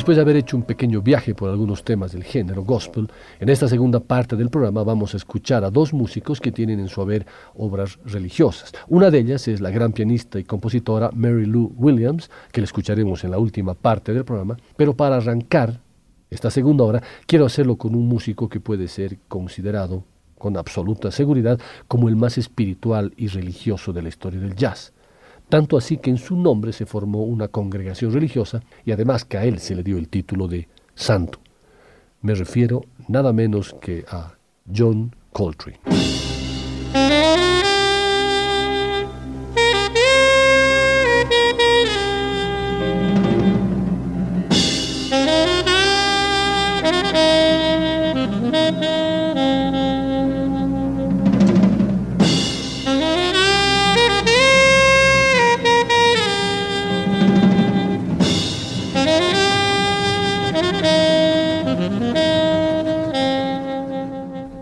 Después 0.00 0.16
de 0.16 0.22
haber 0.22 0.36
hecho 0.36 0.56
un 0.56 0.62
pequeño 0.62 1.02
viaje 1.02 1.34
por 1.34 1.50
algunos 1.50 1.84
temas 1.84 2.12
del 2.12 2.24
género 2.24 2.64
gospel, 2.64 3.10
en 3.38 3.50
esta 3.50 3.68
segunda 3.68 4.00
parte 4.00 4.34
del 4.34 4.48
programa 4.48 4.82
vamos 4.82 5.12
a 5.12 5.18
escuchar 5.18 5.62
a 5.62 5.70
dos 5.70 5.92
músicos 5.92 6.40
que 6.40 6.52
tienen 6.52 6.80
en 6.80 6.88
su 6.88 7.02
haber 7.02 7.26
obras 7.54 7.98
religiosas. 8.06 8.72
Una 8.88 9.10
de 9.10 9.18
ellas 9.18 9.46
es 9.46 9.60
la 9.60 9.68
gran 9.68 9.92
pianista 9.92 10.38
y 10.38 10.44
compositora 10.44 11.10
Mary 11.12 11.44
Lou 11.44 11.74
Williams, 11.76 12.30
que 12.50 12.62
la 12.62 12.64
escucharemos 12.64 13.24
en 13.24 13.32
la 13.32 13.38
última 13.38 13.74
parte 13.74 14.14
del 14.14 14.24
programa, 14.24 14.56
pero 14.74 14.96
para 14.96 15.16
arrancar 15.16 15.82
esta 16.30 16.50
segunda 16.50 16.84
hora 16.84 17.02
quiero 17.26 17.44
hacerlo 17.44 17.76
con 17.76 17.94
un 17.94 18.08
músico 18.08 18.48
que 18.48 18.58
puede 18.58 18.88
ser 18.88 19.18
considerado 19.28 20.04
con 20.38 20.56
absoluta 20.56 21.10
seguridad 21.10 21.60
como 21.88 22.08
el 22.08 22.16
más 22.16 22.38
espiritual 22.38 23.12
y 23.18 23.26
religioso 23.26 23.92
de 23.92 24.00
la 24.00 24.08
historia 24.08 24.40
del 24.40 24.56
jazz 24.56 24.94
tanto 25.50 25.76
así 25.76 25.98
que 25.98 26.08
en 26.08 26.16
su 26.16 26.36
nombre 26.36 26.72
se 26.72 26.86
formó 26.86 27.24
una 27.24 27.48
congregación 27.48 28.12
religiosa 28.12 28.62
y 28.86 28.92
además 28.92 29.24
que 29.26 29.36
a 29.36 29.44
él 29.44 29.58
se 29.58 29.74
le 29.74 29.82
dio 29.82 29.98
el 29.98 30.08
título 30.08 30.48
de 30.48 30.68
santo. 30.94 31.40
Me 32.22 32.34
refiero 32.34 32.82
nada 33.08 33.32
menos 33.32 33.74
que 33.80 34.04
a 34.08 34.34
John 34.74 35.14
Coltrane. 35.32 36.09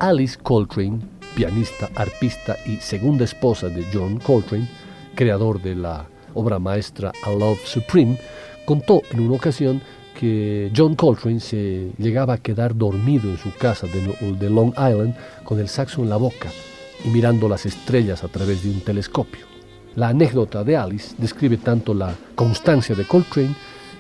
Alice 0.09 0.39
Coltrane, 0.43 1.01
pianista, 1.35 1.91
arpista 1.95 2.57
y 2.65 2.77
segunda 2.77 3.25
esposa 3.25 3.69
de 3.69 3.85
John 3.93 4.19
Coltrane, 4.19 4.67
creador 5.15 5.61
de 5.61 5.75
la 5.75 6.07
obra 6.33 6.59
maestra 6.59 7.13
A 7.25 7.31
Love 7.31 7.61
Supreme, 7.67 8.19
contó 8.65 9.03
en 9.11 9.21
una 9.21 9.35
ocasión 9.35 9.83
que 10.19 10.73
John 10.75 10.95
Coltrane 10.95 11.41
se 11.41 11.93
llegaba 11.99 12.33
a 12.33 12.39
quedar 12.39 12.75
dormido 12.75 13.29
en 13.29 13.37
su 13.37 13.53
casa 13.53 13.87
de, 13.87 14.49
Long 14.49 14.71
Island 14.71 15.15
con 15.45 15.61
el 15.61 15.69
saxo 15.69 16.03
en 16.03 16.09
la 16.09 16.17
boca 16.17 16.49
y 17.05 17.11
mirando 17.11 17.47
las 17.47 17.67
estrellas 17.67 18.25
a 18.25 18.29
través 18.29 18.63
de 18.63 18.71
un 18.71 18.81
telescopio. 18.81 19.45
La 19.95 20.09
anécdota 20.09 20.65
de 20.65 20.79
Alice 20.79 21.15
describe 21.19 21.59
tanto 21.59 21.93
la 21.93 22.15
constancia 22.35 22.95
de 22.95 23.05
Coltrane 23.05 23.55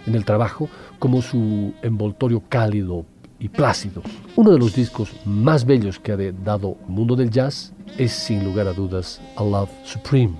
en 0.07 0.15
el 0.15 0.25
trabajo 0.25 0.71
como 0.99 1.21
su 1.21 1.75
envoltorio 1.83 2.43
cálido, 2.49 3.05
y 3.39 3.49
plácido. 3.49 4.03
Uno 4.37 4.51
de 4.51 4.59
los 4.59 4.75
discos 4.75 5.11
más 5.25 5.65
bellos 5.65 5.99
que 5.99 6.13
ha 6.13 6.17
dado 6.17 6.77
el 6.87 6.93
mundo 6.93 7.17
del 7.17 7.31
jazz 7.31 7.73
es 7.97 8.13
sin 8.13 8.45
lugar 8.45 8.67
a 8.67 8.73
dudas 8.73 9.21
A 9.37 9.45
Love 9.45 9.71
Supreme, 9.85 10.35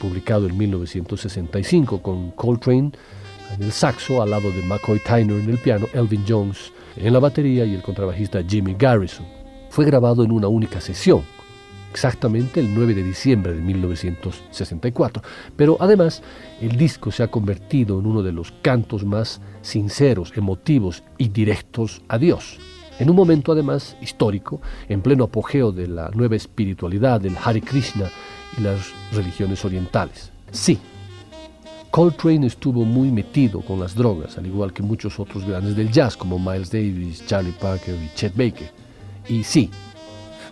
publicado 0.00 0.46
en 0.46 0.56
1965 0.56 2.02
con 2.02 2.30
Coltrane 2.32 2.92
en 3.54 3.62
el 3.62 3.72
saxo 3.72 4.22
al 4.22 4.30
lado 4.30 4.50
de 4.50 4.62
McCoy 4.62 5.00
Tyner 5.00 5.40
en 5.40 5.50
el 5.50 5.58
piano, 5.58 5.86
Elvin 5.92 6.24
Jones 6.26 6.72
en 6.96 7.12
la 7.12 7.18
batería 7.18 7.64
y 7.64 7.74
el 7.74 7.82
contrabajista 7.82 8.42
Jimmy 8.46 8.74
Garrison. 8.78 9.26
Fue 9.70 9.84
grabado 9.84 10.24
en 10.24 10.30
una 10.30 10.48
única 10.48 10.80
sesión, 10.80 11.22
exactamente 11.94 12.58
el 12.58 12.74
9 12.74 12.92
de 12.92 13.04
diciembre 13.04 13.54
de 13.54 13.60
1964, 13.60 15.22
pero 15.54 15.76
además 15.78 16.24
el 16.60 16.76
disco 16.76 17.12
se 17.12 17.22
ha 17.22 17.28
convertido 17.28 18.00
en 18.00 18.06
uno 18.06 18.20
de 18.24 18.32
los 18.32 18.52
cantos 18.62 19.04
más 19.04 19.40
sinceros, 19.62 20.32
emotivos 20.34 21.04
y 21.18 21.28
directos 21.28 22.02
a 22.08 22.18
Dios. 22.18 22.58
En 22.98 23.10
un 23.10 23.14
momento 23.14 23.52
además 23.52 23.96
histórico, 24.02 24.60
en 24.88 25.02
pleno 25.02 25.22
apogeo 25.22 25.70
de 25.70 25.86
la 25.86 26.10
nueva 26.10 26.34
espiritualidad 26.34 27.20
del 27.20 27.36
Hare 27.42 27.60
Krishna 27.60 28.10
y 28.58 28.62
las 28.62 28.92
religiones 29.12 29.64
orientales. 29.64 30.32
Sí, 30.50 30.80
Coltrane 31.92 32.48
estuvo 32.48 32.84
muy 32.84 33.12
metido 33.12 33.60
con 33.60 33.78
las 33.78 33.94
drogas, 33.94 34.36
al 34.36 34.46
igual 34.46 34.72
que 34.72 34.82
muchos 34.82 35.20
otros 35.20 35.46
grandes 35.46 35.76
del 35.76 35.92
jazz 35.92 36.16
como 36.16 36.40
Miles 36.40 36.72
Davis, 36.72 37.24
Charlie 37.24 37.52
Parker 37.52 37.94
y 37.94 38.12
Chet 38.16 38.34
Baker. 38.34 38.68
Y 39.28 39.44
sí, 39.44 39.70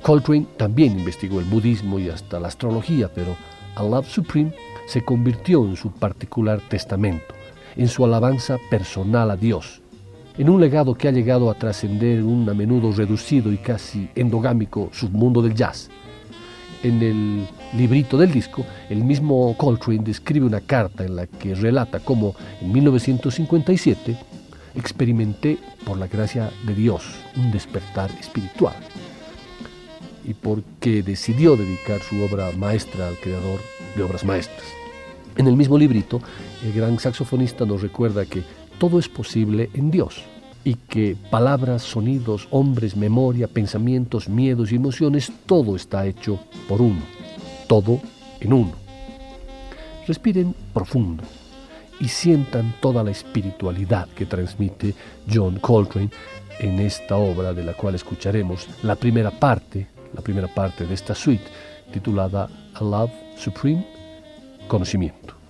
Coltrane 0.03 0.47
también 0.57 0.99
investigó 0.99 1.39
el 1.39 1.47
budismo 1.47 1.99
y 1.99 2.09
hasta 2.09 2.41
la 2.41 2.49
astrología, 2.49 3.11
pero 3.15 3.37
A 3.77 3.83
Love 3.83 4.09
Supreme 4.09 4.53
se 4.87 5.05
convirtió 5.05 5.65
en 5.65 5.77
su 5.77 5.91
particular 5.93 6.61
testamento 6.69 7.35
en 7.77 7.89
su 7.89 8.05
alabanza 8.05 8.59
personal 8.71 9.31
a 9.31 9.37
Dios, 9.37 9.81
en 10.39 10.49
un 10.49 10.61
legado 10.61 10.95
que 10.95 11.09
ha 11.09 11.13
llegado 11.13 11.51
a 11.51 11.55
trascender 11.55 12.23
un 12.23 12.49
a 12.49 12.55
menudo 12.55 12.93
reducido 12.93 13.53
y 13.53 13.59
casi 13.59 14.09
endogámico 14.15 14.91
submundo 14.93 15.43
del 15.43 15.55
jazz. 15.55 15.91
En 16.83 17.01
el 17.03 17.47
librito 17.77 18.19
del 18.19 18.33
disco, 18.33 18.65
el 18.91 19.05
mismo 19.05 19.55
Coltrane 19.57 20.03
describe 20.03 20.47
una 20.47 20.61
carta 20.61 21.05
en 21.05 21.17
la 21.17 21.27
que 21.27 21.55
relata 21.55 22.01
cómo 22.01 22.35
en 22.61 22.73
1957 22.73 24.17
experimenté 24.75 25.59
por 25.85 25.99
la 25.99 26.09
gracia 26.09 26.51
de 26.67 26.75
Dios 26.75 27.05
un 27.37 27.53
despertar 27.53 28.11
espiritual 28.19 28.75
y 30.25 30.35
porque 30.35 31.03
decidió 31.03 31.57
dedicar 31.57 32.01
su 32.01 32.23
obra 32.23 32.51
maestra 32.53 33.09
al 33.09 33.17
creador 33.17 33.61
de 33.97 34.03
obras 34.03 34.25
maestras. 34.25 34.65
En 35.37 35.47
el 35.47 35.57
mismo 35.57 35.79
librito, 35.79 36.21
el 36.65 36.73
gran 36.73 36.99
saxofonista 36.99 37.65
nos 37.65 37.83
recuerda 37.83 38.27
que 38.27 38.43
todo 38.79 38.99
es 38.99 39.09
posible 39.09 39.71
en 39.75 39.91
Dios 39.91 40.23
y 40.65 40.75
que 40.75 41.17
palabras, 41.31 41.83
sonidos, 41.83 42.47
hombres, 42.51 42.97
memoria, 42.97 43.49
pensamientos, 43.49 44.29
miedos 44.29 44.73
y 44.73 44.77
emociones, 44.77 45.33
todo 45.47 45.75
está 45.75 46.07
hecho 46.07 46.39
por 46.69 46.81
uno, 46.81 47.01
todo 47.67 48.01
en 48.41 48.53
uno. 48.53 48.73
Respiren 50.07 50.55
profundo 50.73 51.25
y 52.01 52.09
sientan 52.09 52.75
toda 52.81 53.03
la 53.03 53.11
espiritualidad 53.11 54.09
que 54.09 54.27
transmite 54.27 54.95
John 55.33 55.59
Coltrane 55.59 56.11
en 56.59 56.81
esta 56.81 57.17
obra 57.17 57.53
de 57.53 57.65
la 57.65 57.75
cual 57.75 57.95
escucharemos 57.95 58.69
la 58.83 58.97
primera 58.97 59.31
parte, 59.31 59.87
la 60.15 60.21
primera 60.21 60.49
parte 60.49 60.87
de 60.87 60.95
esta 60.95 61.15
suite 61.15 61.45
titulada 61.93 62.49
A 62.75 62.85
Love 62.85 63.13
Supreme 63.37 63.87
conocimiento. 64.69 65.42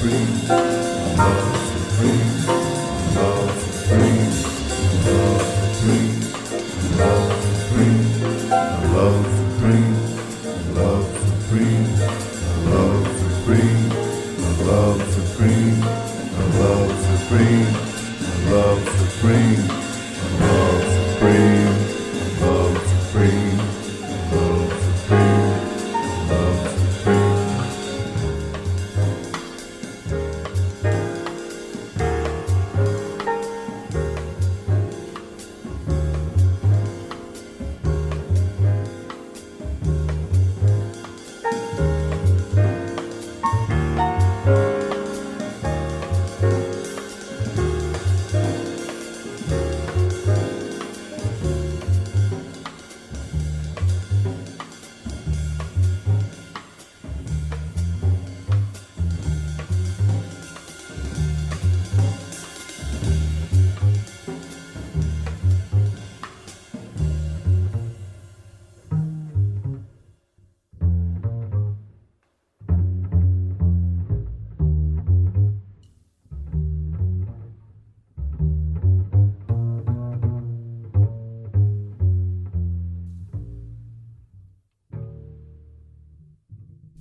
free, 0.00 0.24
love 0.48 1.72
for 1.72 1.80
free, 1.96 3.14
love 3.14 3.62
for. 3.86 4.19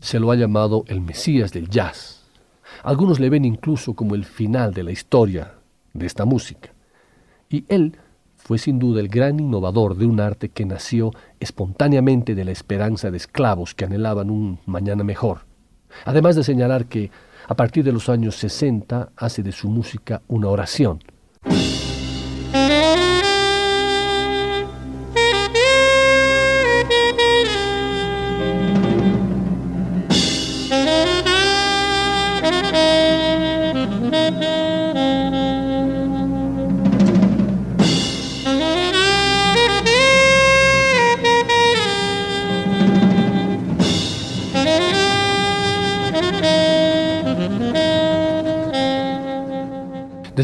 Se 0.10 0.20
lo 0.20 0.32
ha 0.32 0.36
llamado 0.36 0.86
el 0.88 1.02
Mesías 1.02 1.54
del 1.54 1.70
jazz. 1.70 2.24
Algunos 2.82 3.20
le 3.20 3.30
ven 3.30 3.46
incluso 3.46 3.94
como 3.94 4.16
el 4.16 4.26
final 4.26 4.74
de 4.74 4.82
la 4.82 4.92
historia 4.92 5.54
de 5.94 6.08
esta 6.08 6.26
música. 6.26 6.74
Y 7.48 7.64
él 7.68 7.96
fue 8.36 8.58
sin 8.58 8.80
duda 8.80 9.02
el 9.02 9.08
gran 9.08 9.40
innovador 9.40 9.96
de 9.96 10.08
un 10.08 10.20
arte 10.20 10.50
que 10.50 10.66
nació 10.66 11.12
espontáneamente 11.40 12.34
de 12.34 12.44
la 12.44 12.50
esperanza 12.50 13.12
de 13.12 13.18
esclavos 13.18 13.76
que 13.76 13.86
anhelaban 13.86 14.32
un 14.32 14.58
mañana 14.66 15.04
mejor. 15.04 15.42
Además 16.06 16.36
de 16.36 16.44
señalar 16.44 16.88
que 16.88 17.12
a 17.48 17.54
partir 17.54 17.84
de 17.84 17.92
los 17.92 18.10
años 18.10 18.36
60 18.38 19.12
hace 19.16 19.44
de 19.44 19.52
su 19.52 19.70
música 19.70 20.24
una 20.28 20.48
oración. 20.48 21.04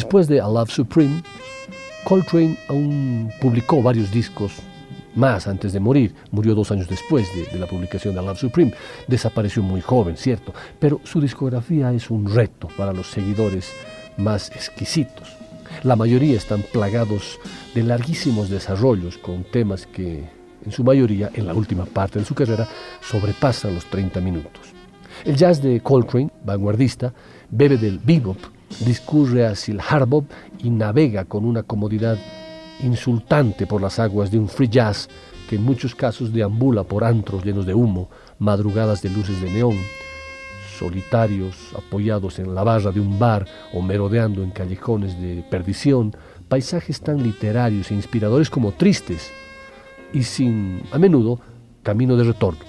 Después 0.06 0.28
de 0.28 0.40
A 0.40 0.48
Love 0.48 0.70
Supreme, 0.70 1.24
Coltrane 2.04 2.60
aún 2.70 3.32
publicó 3.42 3.82
varios 3.82 4.12
discos 4.12 4.52
más 5.16 5.48
antes 5.48 5.74
de 5.74 5.80
morir. 5.80 6.14
Murió 6.30 6.54
dos 6.54 6.70
años 6.70 6.88
después 6.88 7.28
de, 7.34 7.58
la 7.58 7.66
publicación 7.66 8.14
de 8.14 8.20
A 8.20 8.24
Love 8.24 8.38
Supreme. 8.38 8.72
Desapareció 9.08 9.64
muy 9.64 9.82
joven, 9.82 10.16
cierto, 10.16 10.54
pero 10.78 11.02
su 11.06 11.20
discografía 11.20 11.92
es 11.92 12.12
un 12.12 12.32
reto 12.32 12.68
para 12.78 12.94
los 12.94 13.08
seguidores 13.08 13.74
más 14.16 14.52
exquisitos. 14.52 15.28
La 15.82 15.96
mayoría 15.96 16.38
están 16.38 16.62
plagados 16.72 17.40
de 17.74 17.82
larguísimos 17.82 18.52
desarrollos 18.52 19.18
con 19.18 19.44
temas 19.44 19.88
que, 19.88 20.24
en 20.64 20.72
su 20.72 20.84
mayoría, 20.84 21.32
en 21.34 21.48
la 21.48 21.56
última 21.56 21.86
parte 21.86 22.20
de 22.20 22.26
su 22.26 22.36
carrera, 22.36 22.68
sobrepasan 23.02 23.74
los 23.74 23.86
30 23.86 24.22
minutos. 24.22 24.62
El 25.24 25.36
jazz 25.36 25.64
de 25.64 25.80
Coltrane, 25.80 26.30
vanguardista, 26.46 27.12
bebe 27.50 27.78
del 27.78 27.98
bebop, 27.98 28.38
discurre 28.80 29.46
hacia 29.46 29.74
el 29.74 29.82
hard 29.82 30.24
y 30.60 30.70
navega 30.70 31.26
con 31.26 31.46
una 31.46 31.64
comodidad 31.64 32.18
insultante 32.82 33.66
por 33.66 33.82
las 33.82 34.00
aguas 34.00 34.32
de 34.32 34.40
un 34.40 34.50
free 34.50 34.68
jazz 34.68 35.08
que 35.50 35.56
en 35.56 35.64
muchos 35.64 35.96
casos 35.96 36.34
deambula 36.34 36.84
por 36.84 37.04
antros 37.04 37.44
llenos 37.46 37.66
de 37.66 37.74
humo, 37.74 38.10
madrugadas 38.40 39.02
de 39.02 39.10
luces 39.10 39.40
de 39.42 39.52
neón, 39.52 39.78
solitarios 40.78 41.56
apoyados 41.78 42.40
en 42.40 42.54
la 42.54 42.64
barra 42.64 42.92
de 42.92 43.00
un 43.00 43.18
bar 43.18 43.46
o 43.74 43.82
merodeando 43.82 44.44
en 44.44 44.52
callejones 44.52 45.20
de 45.22 45.44
perdición, 45.50 46.16
paisajes 46.50 47.00
tan 47.00 47.24
literarios 47.24 47.92
e 47.92 47.94
inspiradores 47.94 48.50
como 48.50 48.72
tristes 48.74 49.32
y 50.14 50.24
sin, 50.24 50.82
a 50.92 50.98
menudo, 50.98 51.40
camino 51.84 52.16
de 52.16 52.24
retorno. 52.24 52.66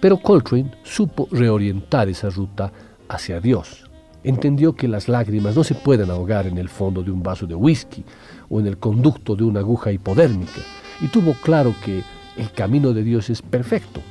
Pero 0.00 0.18
Coltrane 0.18 0.72
supo 0.82 1.28
reorientar 1.30 2.08
esa 2.08 2.30
ruta 2.30 2.72
hacia 3.08 3.40
Dios, 3.40 3.87
entendió 4.28 4.74
que 4.74 4.88
las 4.88 5.08
lágrimas 5.08 5.56
no 5.56 5.64
se 5.64 5.74
pueden 5.74 6.10
ahogar 6.10 6.46
en 6.46 6.58
el 6.58 6.68
fondo 6.68 7.02
de 7.02 7.10
un 7.10 7.22
vaso 7.22 7.46
de 7.46 7.54
whisky 7.54 8.04
o 8.50 8.60
en 8.60 8.66
el 8.66 8.76
conducto 8.76 9.34
de 9.34 9.44
una 9.44 9.60
aguja 9.60 9.90
hipodérmica, 9.90 10.60
y 11.00 11.06
tuvo 11.06 11.32
claro 11.32 11.74
que 11.82 12.02
el 12.36 12.52
camino 12.52 12.92
de 12.92 13.02
Dios 13.02 13.30
es 13.30 13.40
perfecto. 13.40 14.02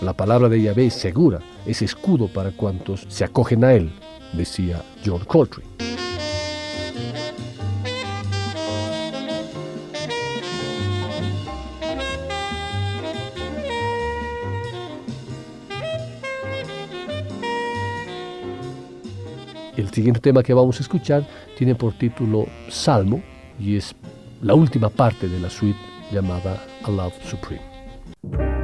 La 0.00 0.14
palabra 0.14 0.48
de 0.48 0.62
Yahvé 0.62 0.86
es 0.86 0.94
segura, 0.94 1.40
es 1.66 1.82
escudo 1.82 2.28
para 2.28 2.52
cuantos 2.52 3.04
se 3.08 3.24
acogen 3.24 3.64
a 3.64 3.74
él, 3.74 3.92
decía 4.32 4.82
John 5.04 5.24
Coltrane. 5.26 6.05
El 19.76 19.90
siguiente 19.90 20.20
tema 20.20 20.42
que 20.42 20.54
vamos 20.54 20.78
a 20.78 20.82
escuchar 20.82 21.24
tiene 21.56 21.74
por 21.74 21.92
título 21.92 22.46
Salmo 22.70 23.22
y 23.60 23.76
es 23.76 23.94
la 24.40 24.54
última 24.54 24.88
parte 24.88 25.28
de 25.28 25.38
la 25.38 25.50
suite 25.50 25.78
llamada 26.10 26.62
A 26.84 26.90
Love 26.90 27.14
Supreme. 27.28 28.55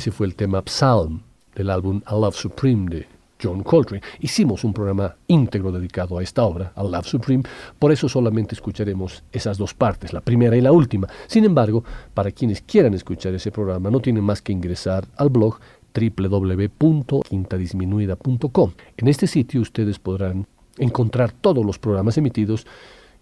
Ese 0.00 0.12
fue 0.12 0.26
el 0.26 0.34
tema 0.34 0.62
Psalm 0.64 1.20
del 1.54 1.68
álbum 1.68 2.00
A 2.06 2.14
Love 2.14 2.34
Supreme 2.34 2.88
de 2.88 3.06
John 3.38 3.62
Coltrane. 3.62 4.02
Hicimos 4.20 4.64
un 4.64 4.72
programa 4.72 5.14
íntegro 5.26 5.70
dedicado 5.70 6.16
a 6.16 6.22
esta 6.22 6.42
obra, 6.42 6.72
A 6.74 6.82
Love 6.82 7.04
Supreme, 7.04 7.44
por 7.78 7.92
eso 7.92 8.08
solamente 8.08 8.54
escucharemos 8.54 9.22
esas 9.30 9.58
dos 9.58 9.74
partes, 9.74 10.14
la 10.14 10.22
primera 10.22 10.56
y 10.56 10.62
la 10.62 10.72
última. 10.72 11.06
Sin 11.26 11.44
embargo, 11.44 11.84
para 12.14 12.30
quienes 12.30 12.62
quieran 12.62 12.94
escuchar 12.94 13.34
ese 13.34 13.52
programa, 13.52 13.90
no 13.90 14.00
tienen 14.00 14.24
más 14.24 14.40
que 14.40 14.52
ingresar 14.52 15.06
al 15.18 15.28
blog 15.28 15.58
www.quintadisminuida.com. 15.92 18.72
En 18.96 19.06
este 19.06 19.26
sitio 19.26 19.60
ustedes 19.60 19.98
podrán 19.98 20.46
encontrar 20.78 21.30
todos 21.30 21.62
los 21.62 21.78
programas 21.78 22.16
emitidos 22.16 22.66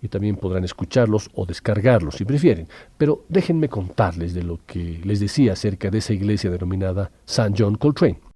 y 0.02 0.08
también 0.08 0.36
podrán 0.36 0.64
escucharlos 0.64 1.30
o 1.34 1.46
descargarlos 1.46 2.16
si 2.16 2.24
prefieren. 2.24 2.68
Pero 2.96 3.24
déjenme 3.28 3.68
contarles 3.68 4.34
de 4.34 4.42
lo 4.42 4.60
que 4.66 5.00
les 5.04 5.20
decía 5.20 5.52
acerca 5.52 5.90
de 5.90 5.98
esa 5.98 6.12
iglesia 6.12 6.50
denominada 6.50 7.10
St. 7.26 7.54
John 7.56 7.76
Coltrane. 7.76 8.27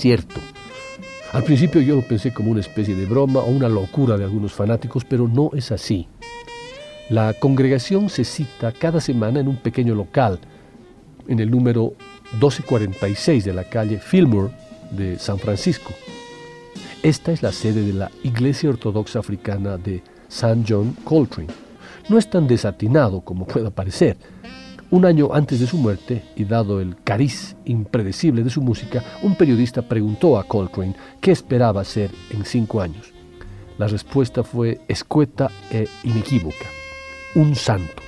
Cierto. 0.00 0.40
Al 1.32 1.44
principio 1.44 1.80
yo 1.80 1.94
lo 1.94 2.02
pensé 2.02 2.32
como 2.32 2.50
una 2.50 2.60
especie 2.60 2.94
de 2.94 3.04
broma 3.04 3.40
o 3.40 3.50
una 3.50 3.68
locura 3.68 4.16
de 4.16 4.24
algunos 4.24 4.52
fanáticos, 4.52 5.04
pero 5.04 5.28
no 5.28 5.50
es 5.54 5.70
así. 5.70 6.08
La 7.10 7.34
congregación 7.34 8.08
se 8.08 8.24
cita 8.24 8.72
cada 8.72 9.00
semana 9.00 9.40
en 9.40 9.48
un 9.48 9.56
pequeño 9.56 9.94
local, 9.94 10.40
en 11.28 11.38
el 11.38 11.50
número 11.50 11.92
1246 12.32 13.44
de 13.44 13.52
la 13.52 13.64
calle 13.64 13.98
Fillmore 13.98 14.52
de 14.90 15.18
San 15.18 15.38
Francisco. 15.38 15.92
Esta 17.02 17.32
es 17.32 17.42
la 17.42 17.52
sede 17.52 17.82
de 17.82 17.92
la 17.92 18.10
Iglesia 18.22 18.70
Ortodoxa 18.70 19.18
Africana 19.18 19.76
de 19.76 20.02
St. 20.28 20.64
John 20.66 20.96
Coltrane. 21.04 21.50
No 22.08 22.18
es 22.18 22.28
tan 22.28 22.46
desatinado 22.46 23.20
como 23.20 23.46
pueda 23.46 23.70
parecer. 23.70 24.16
Un 24.92 25.04
año 25.04 25.28
antes 25.32 25.60
de 25.60 25.68
su 25.68 25.76
muerte, 25.76 26.24
y 26.34 26.44
dado 26.44 26.80
el 26.80 26.96
cariz 27.04 27.54
impredecible 27.64 28.42
de 28.42 28.50
su 28.50 28.60
música, 28.60 29.04
un 29.22 29.36
periodista 29.36 29.82
preguntó 29.82 30.36
a 30.36 30.42
Coltrane 30.42 30.96
qué 31.20 31.30
esperaba 31.30 31.84
ser 31.84 32.10
en 32.30 32.44
cinco 32.44 32.80
años. 32.80 33.12
La 33.78 33.86
respuesta 33.86 34.42
fue 34.42 34.80
escueta 34.88 35.48
e 35.70 35.86
inequívoca, 36.02 36.66
un 37.36 37.54
santo. 37.54 38.02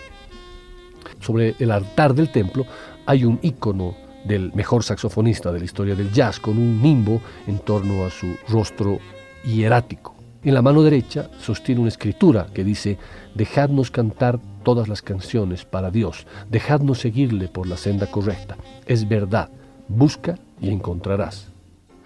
Sobre 1.20 1.54
el 1.60 1.70
altar 1.70 2.14
del 2.14 2.32
templo 2.32 2.66
hay 3.06 3.24
un 3.24 3.38
icono 3.42 3.94
del 4.24 4.52
mejor 4.52 4.82
saxofonista 4.82 5.52
de 5.52 5.60
la 5.60 5.64
historia 5.64 5.94
del 5.94 6.10
jazz, 6.10 6.40
con 6.40 6.58
un 6.58 6.82
nimbo 6.82 7.20
en 7.46 7.60
torno 7.60 8.04
a 8.04 8.10
su 8.10 8.34
rostro 8.48 8.98
hierático. 9.44 10.16
En 10.42 10.54
la 10.54 10.62
mano 10.62 10.82
derecha 10.82 11.30
sostiene 11.38 11.80
una 11.80 11.90
escritura 11.90 12.48
que 12.52 12.64
dice, 12.64 12.98
dejadnos 13.36 13.92
cantar 13.92 14.40
todas 14.62 14.88
las 14.88 15.02
canciones 15.02 15.64
para 15.64 15.90
Dios, 15.90 16.26
dejadnos 16.50 17.00
seguirle 17.00 17.48
por 17.48 17.66
la 17.66 17.76
senda 17.76 18.06
correcta. 18.06 18.56
Es 18.86 19.08
verdad, 19.08 19.50
busca 19.88 20.38
y 20.60 20.70
encontrarás. 20.70 21.48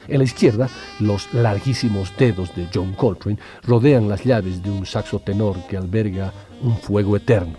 En 0.09 0.19
la 0.19 0.25
izquierda, 0.25 0.69
los 1.01 1.33
larguísimos 1.35 2.12
dedos 2.16 2.55
de 2.55 2.69
John 2.73 2.92
Coltrane 2.95 3.38
rodean 3.64 4.09
las 4.09 4.25
llaves 4.25 4.62
de 4.62 4.71
un 4.71 4.87
saxo 4.87 5.19
tenor 5.19 5.57
que 5.69 5.77
alberga 5.77 6.33
un 6.62 6.77
fuego 6.77 7.16
eterno. 7.16 7.55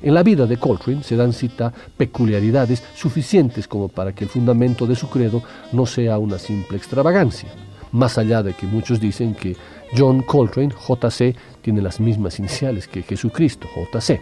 En 0.00 0.14
la 0.14 0.22
vida 0.22 0.46
de 0.46 0.56
Coltrane 0.56 1.02
se 1.02 1.16
dan 1.16 1.32
cita 1.32 1.72
peculiaridades 1.96 2.82
suficientes 2.94 3.66
como 3.66 3.88
para 3.88 4.14
que 4.14 4.24
el 4.24 4.30
fundamento 4.30 4.86
de 4.86 4.94
su 4.94 5.08
credo 5.08 5.42
no 5.72 5.86
sea 5.86 6.18
una 6.18 6.38
simple 6.38 6.76
extravagancia, 6.76 7.50
más 7.92 8.16
allá 8.16 8.42
de 8.42 8.54
que 8.54 8.66
muchos 8.66 9.00
dicen 9.00 9.34
que 9.34 9.56
John 9.96 10.22
Coltrane, 10.22 10.74
JC, 10.74 11.34
tiene 11.62 11.82
las 11.82 12.00
mismas 12.00 12.38
iniciales 12.38 12.88
que 12.88 13.02
Jesucristo, 13.02 13.68
JC. 13.74 14.20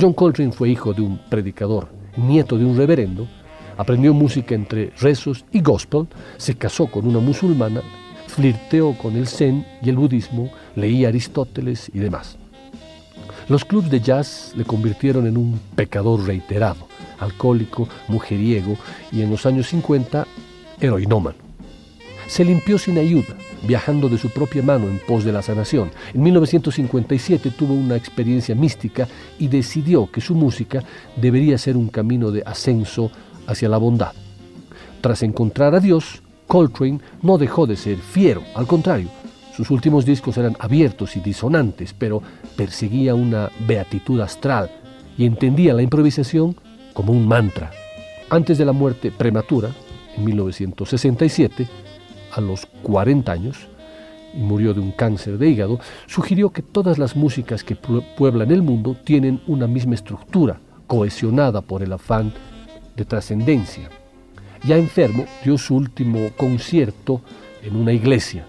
John 0.00 0.12
Coltrane 0.12 0.52
fue 0.52 0.70
hijo 0.70 0.92
de 0.92 1.02
un 1.02 1.18
predicador, 1.30 1.88
nieto 2.16 2.58
de 2.58 2.64
un 2.64 2.76
reverendo, 2.76 3.26
aprendió 3.76 4.12
música 4.12 4.54
entre 4.54 4.90
rezos 4.98 5.44
y 5.52 5.60
gospel, 5.60 6.06
se 6.36 6.56
casó 6.56 6.86
con 6.86 7.06
una 7.06 7.20
musulmana, 7.20 7.82
flirteó 8.26 8.96
con 8.98 9.16
el 9.16 9.26
zen 9.26 9.64
y 9.82 9.90
el 9.90 9.96
budismo, 9.96 10.50
leía 10.74 11.08
Aristóteles 11.08 11.90
y 11.94 11.98
demás. 11.98 12.36
Los 13.48 13.64
clubs 13.64 13.88
de 13.90 14.00
jazz 14.00 14.52
le 14.56 14.64
convirtieron 14.64 15.26
en 15.26 15.36
un 15.36 15.60
pecador 15.76 16.26
reiterado, 16.26 16.88
alcohólico, 17.20 17.88
mujeriego 18.08 18.76
y 19.12 19.22
en 19.22 19.30
los 19.30 19.46
años 19.46 19.68
50 19.68 20.26
heroinómano. 20.80 21.45
Se 22.26 22.44
limpió 22.44 22.78
sin 22.78 22.98
ayuda, 22.98 23.36
viajando 23.62 24.08
de 24.08 24.18
su 24.18 24.30
propia 24.30 24.62
mano 24.62 24.88
en 24.88 24.98
pos 24.98 25.24
de 25.24 25.32
la 25.32 25.42
sanación. 25.42 25.90
En 26.12 26.22
1957 26.22 27.50
tuvo 27.50 27.74
una 27.74 27.96
experiencia 27.96 28.54
mística 28.54 29.06
y 29.38 29.48
decidió 29.48 30.10
que 30.10 30.20
su 30.20 30.34
música 30.34 30.82
debería 31.16 31.56
ser 31.58 31.76
un 31.76 31.88
camino 31.88 32.30
de 32.30 32.42
ascenso 32.44 33.10
hacia 33.46 33.68
la 33.68 33.78
bondad. 33.78 34.12
Tras 35.00 35.22
encontrar 35.22 35.74
a 35.74 35.80
Dios, 35.80 36.22
Coltrane 36.46 37.00
no 37.22 37.38
dejó 37.38 37.66
de 37.66 37.76
ser 37.76 37.96
fiero, 37.98 38.42
al 38.54 38.66
contrario, 38.66 39.08
sus 39.56 39.70
últimos 39.70 40.04
discos 40.04 40.36
eran 40.36 40.54
abiertos 40.58 41.16
y 41.16 41.20
disonantes, 41.20 41.94
pero 41.94 42.22
perseguía 42.56 43.14
una 43.14 43.50
beatitud 43.66 44.20
astral 44.20 44.70
y 45.16 45.24
entendía 45.24 45.72
la 45.72 45.80
improvisación 45.80 46.56
como 46.92 47.14
un 47.14 47.26
mantra. 47.26 47.70
Antes 48.28 48.58
de 48.58 48.66
la 48.66 48.72
muerte 48.72 49.10
prematura, 49.10 49.70
en 50.14 50.24
1967, 50.24 51.66
a 52.36 52.40
los 52.40 52.66
40 52.82 53.32
años, 53.32 53.68
y 54.34 54.38
murió 54.38 54.74
de 54.74 54.80
un 54.80 54.92
cáncer 54.92 55.38
de 55.38 55.48
hígado, 55.48 55.80
sugirió 56.06 56.50
que 56.50 56.62
todas 56.62 56.98
las 56.98 57.16
músicas 57.16 57.64
que 57.64 57.74
pueblan 57.74 58.50
el 58.50 58.62
mundo 58.62 58.96
tienen 59.02 59.40
una 59.46 59.66
misma 59.66 59.94
estructura, 59.94 60.60
cohesionada 60.86 61.62
por 61.62 61.82
el 61.82 61.92
afán 61.92 62.32
de 62.94 63.04
trascendencia. 63.04 63.88
Ya 64.64 64.76
enfermo, 64.76 65.24
dio 65.44 65.56
su 65.58 65.76
último 65.76 66.30
concierto 66.36 67.22
en 67.62 67.76
una 67.76 67.92
iglesia. 67.92 68.46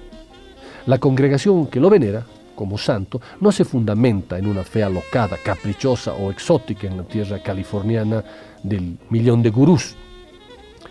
La 0.85 0.97
congregación 0.97 1.67
que 1.67 1.79
lo 1.79 1.89
venera, 1.89 2.25
como 2.55 2.77
santo, 2.77 3.21
no 3.39 3.51
se 3.51 3.65
fundamenta 3.65 4.37
en 4.37 4.47
una 4.47 4.63
fe 4.63 4.83
alocada, 4.83 5.37
caprichosa 5.43 6.13
o 6.13 6.31
exótica 6.31 6.87
en 6.87 6.97
la 6.97 7.03
tierra 7.03 7.41
californiana 7.41 8.23
del 8.63 8.97
millón 9.09 9.43
de 9.43 9.51
gurús, 9.51 9.95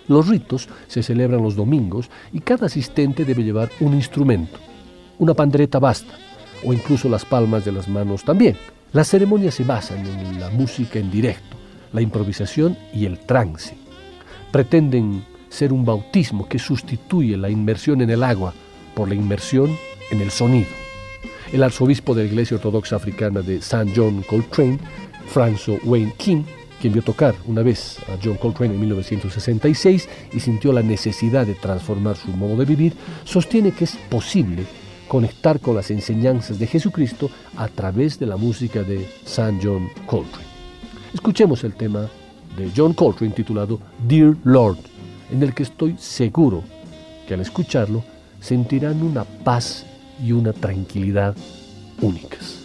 los 0.08 0.28
ritos 0.28 0.68
se 0.86 1.02
celebran 1.02 1.42
los 1.42 1.56
domingos 1.56 2.10
y 2.32 2.40
cada 2.40 2.66
asistente 2.66 3.24
debe 3.24 3.42
llevar 3.42 3.70
un 3.80 3.94
instrumento. 3.94 4.58
Una 5.18 5.34
pandereta 5.34 5.78
basta, 5.78 6.14
o 6.64 6.72
incluso 6.72 7.08
las 7.08 7.24
palmas 7.24 7.64
de 7.64 7.72
las 7.72 7.88
manos 7.88 8.24
también. 8.24 8.56
Las 8.92 9.08
ceremonias 9.08 9.54
se 9.54 9.64
basan 9.64 10.06
en 10.06 10.40
la 10.40 10.50
música 10.50 10.98
en 10.98 11.10
directo, 11.10 11.56
la 11.92 12.00
improvisación 12.00 12.76
y 12.94 13.04
el 13.04 13.18
trance. 13.18 13.76
Pretenden 14.52 15.24
ser 15.48 15.72
un 15.72 15.84
bautismo 15.84 16.48
que 16.48 16.58
sustituye 16.58 17.36
la 17.36 17.50
inmersión 17.50 18.00
en 18.00 18.10
el 18.10 18.22
agua 18.22 18.54
por 18.94 19.08
la 19.08 19.14
inmersión 19.14 19.76
en 20.10 20.20
el 20.20 20.30
sonido. 20.30 20.70
El 21.52 21.62
arzobispo 21.62 22.14
de 22.14 22.24
la 22.24 22.28
Iglesia 22.28 22.56
Ortodoxa 22.56 22.96
Africana 22.96 23.40
de 23.40 23.56
St. 23.56 23.92
John 23.94 24.22
Coltrane, 24.22 24.78
Franzo 25.28 25.78
Wayne 25.84 26.14
King, 26.16 26.44
quien 26.80 26.92
vio 26.92 27.02
tocar 27.02 27.34
una 27.46 27.62
vez 27.62 27.98
a 28.08 28.18
John 28.22 28.36
Coltrane 28.36 28.74
en 28.74 28.80
1966 28.80 30.08
y 30.32 30.40
sintió 30.40 30.72
la 30.72 30.82
necesidad 30.82 31.46
de 31.46 31.54
transformar 31.54 32.16
su 32.16 32.28
modo 32.30 32.56
de 32.56 32.64
vivir, 32.64 32.94
sostiene 33.24 33.72
que 33.72 33.84
es 33.84 33.96
posible 34.08 34.64
conectar 35.08 35.60
con 35.60 35.76
las 35.76 35.90
enseñanzas 35.90 36.58
de 36.58 36.66
Jesucristo 36.66 37.30
a 37.56 37.68
través 37.68 38.18
de 38.18 38.26
la 38.26 38.36
música 38.36 38.82
de 38.82 39.06
St. 39.24 39.58
John 39.62 39.88
Coltrane. 40.06 40.46
Escuchemos 41.14 41.64
el 41.64 41.74
tema 41.74 42.08
de 42.56 42.70
John 42.76 42.92
Coltrane 42.92 43.32
titulado 43.32 43.80
Dear 44.06 44.36
Lord, 44.44 44.78
en 45.30 45.42
el 45.42 45.54
que 45.54 45.62
estoy 45.62 45.96
seguro 45.98 46.62
que 47.26 47.34
al 47.34 47.40
escucharlo 47.40 48.04
sentirán 48.40 49.02
una 49.02 49.24
paz 49.24 49.84
y 50.22 50.32
una 50.32 50.52
tranquilidad 50.52 51.36
únicas. 52.00 52.62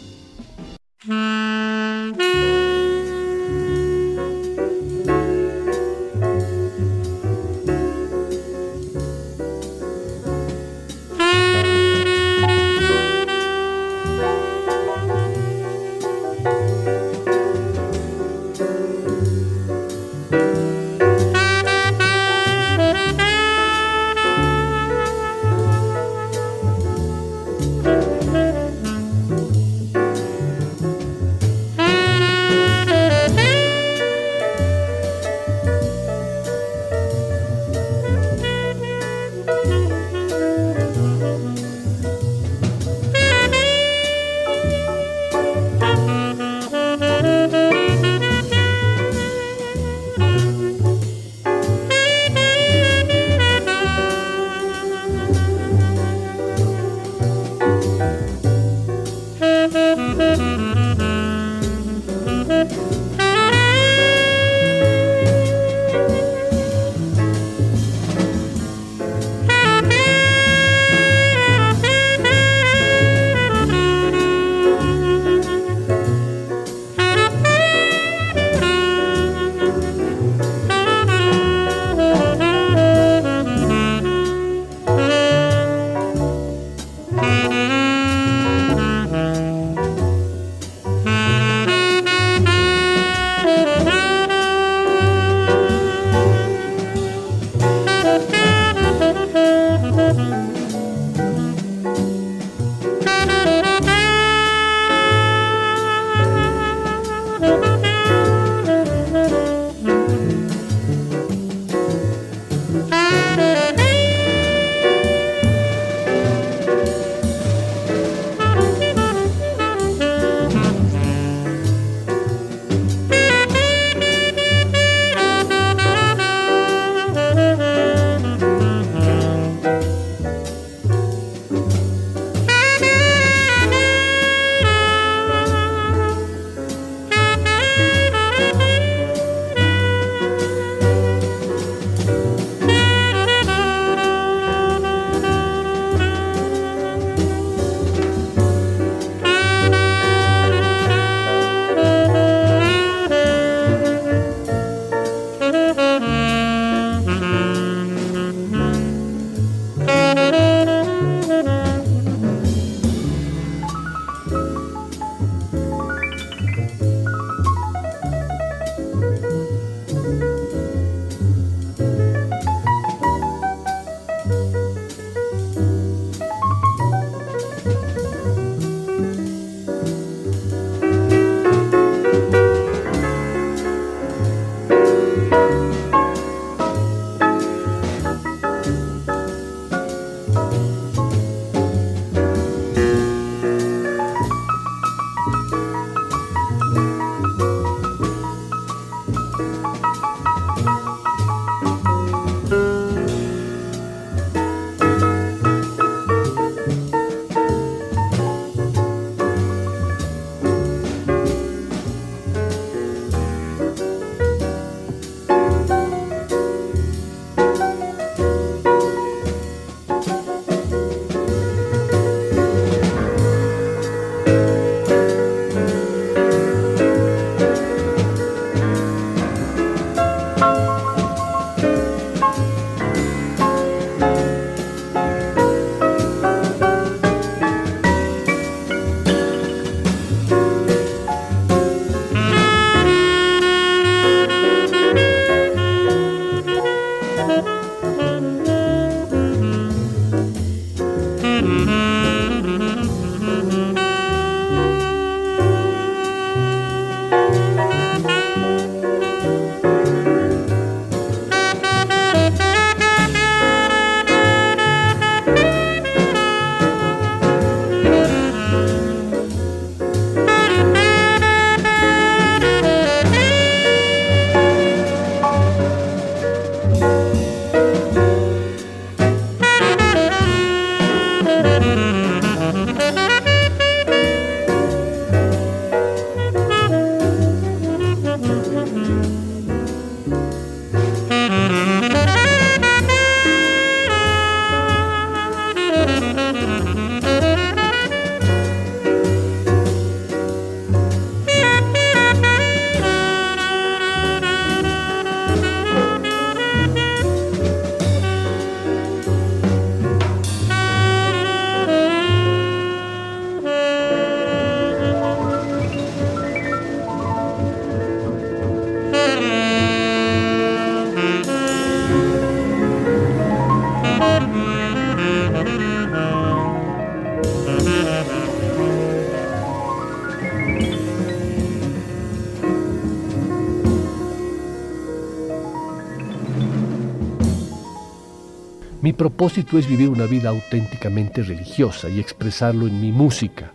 Propósito 339.01 339.57
es 339.57 339.67
vivir 339.67 339.89
una 339.89 340.05
vida 340.05 340.29
auténticamente 340.29 341.23
religiosa 341.23 341.89
y 341.89 341.99
expresarlo 341.99 342.67
en 342.67 342.79
mi 342.79 342.91
música, 342.91 343.51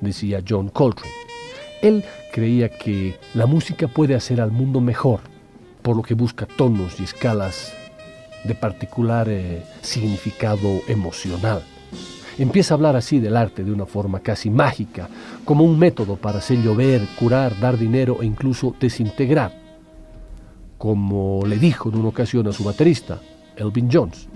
decía 0.00 0.42
John 0.44 0.68
Coltrane. 0.68 1.12
Él 1.80 2.02
creía 2.32 2.68
que 2.70 3.16
la 3.34 3.46
música 3.46 3.86
puede 3.86 4.16
hacer 4.16 4.40
al 4.40 4.50
mundo 4.50 4.80
mejor, 4.80 5.20
por 5.82 5.94
lo 5.94 6.02
que 6.02 6.14
busca 6.14 6.44
tonos 6.44 6.98
y 6.98 7.04
escalas 7.04 7.72
de 8.42 8.56
particular 8.56 9.28
eh, 9.28 9.62
significado 9.80 10.80
emocional. 10.88 11.62
Empieza 12.36 12.74
a 12.74 12.76
hablar 12.76 12.96
así 12.96 13.20
del 13.20 13.36
arte 13.36 13.62
de 13.62 13.70
una 13.70 13.86
forma 13.86 14.18
casi 14.18 14.50
mágica, 14.50 15.08
como 15.44 15.62
un 15.62 15.78
método 15.78 16.16
para 16.16 16.38
hacer 16.38 16.60
llover, 16.64 17.06
curar, 17.16 17.56
dar 17.60 17.78
dinero 17.78 18.22
e 18.22 18.26
incluso 18.26 18.74
desintegrar, 18.80 19.56
como 20.78 21.42
le 21.46 21.60
dijo 21.60 21.90
en 21.90 21.94
una 21.94 22.08
ocasión 22.08 22.48
a 22.48 22.52
su 22.52 22.64
baterista, 22.64 23.20
Elvin 23.54 23.88
Jones. 23.88 24.29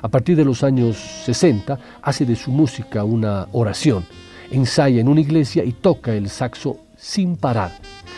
A 0.00 0.08
partir 0.08 0.36
de 0.36 0.44
los 0.44 0.62
años 0.62 0.96
60 1.24 1.78
hace 2.02 2.24
de 2.24 2.36
su 2.36 2.52
música 2.52 3.02
una 3.02 3.48
oración, 3.52 4.04
ensaya 4.50 5.00
en 5.00 5.08
una 5.08 5.20
iglesia 5.20 5.64
y 5.64 5.72
toca 5.72 6.14
el 6.14 6.28
saxo 6.28 6.78
sin 6.96 7.36
parar. 7.36 7.72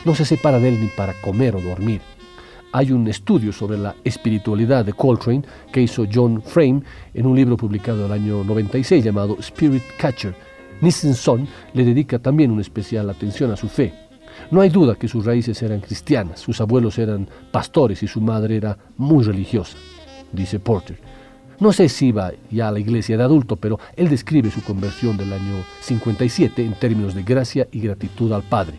No 0.05 0.15
se 0.15 0.27
separa 0.27 0.59
de 0.59 0.69
él 0.69 0.81
ni 0.81 0.89
para 0.89 1.15
comer 1.23 1.57
o 1.57 1.61
dormir. 1.61 2.03
Hay 2.73 2.93
un 2.93 3.09
estudio 3.09 3.53
sobre 3.53 3.79
la 3.79 3.97
espiritualidad 4.05 4.85
de 4.85 4.93
Coltrane 4.93 5.43
que 5.73 5.83
hizo 5.83 6.07
John 6.13 6.43
Frame 6.43 6.83
en 7.15 7.27
un 7.27 7.35
libro 7.35 7.57
publicado 7.57 8.01
en 8.01 8.07
el 8.07 8.13
año 8.13 8.45
96 8.45 9.03
llamado 9.03 9.37
Spirit 9.41 9.83
Catcher. 9.99 10.35
Nissenson 10.83 11.49
le 11.73 11.85
dedica 11.85 12.19
también 12.19 12.51
una 12.51 12.61
especial 12.61 13.09
atención 13.11 13.51
a 13.51 13.57
su 13.57 13.69
fe. 13.69 13.93
No 14.51 14.61
hay 14.61 14.69
duda 14.69 14.95
que 14.95 15.09
sus 15.09 15.25
raíces 15.25 15.61
eran 15.63 15.81
cristianas, 15.81 16.41
sus 16.41 16.61
abuelos 16.61 16.99
eran 16.99 17.29
pastores 17.51 18.03
y 18.03 18.07
su 18.07 18.21
madre 18.21 18.57
era 18.57 18.79
muy 18.97 19.25
religiosa, 19.25 19.77
dice 20.33 20.59
Porter. 20.61 21.10
No 21.61 21.75
sé 21.75 21.91
si 21.91 22.07
iba 22.07 22.33
ya 22.51 22.69
a 22.69 22.73
la 22.73 22.81
iglesia 22.81 23.19
de 23.19 23.23
adulto, 23.23 23.57
pero 23.57 23.79
él 23.95 24.09
describe 24.09 24.51
su 24.51 24.63
conversión 24.63 25.19
del 25.19 25.31
año 25.31 25.63
57 25.83 26.65
en 26.65 26.73
términos 26.73 27.15
de 27.15 27.23
gracia 27.23 27.69
y 27.71 27.81
gratitud 27.81 28.33
al 28.33 28.43
Padre. 28.43 28.79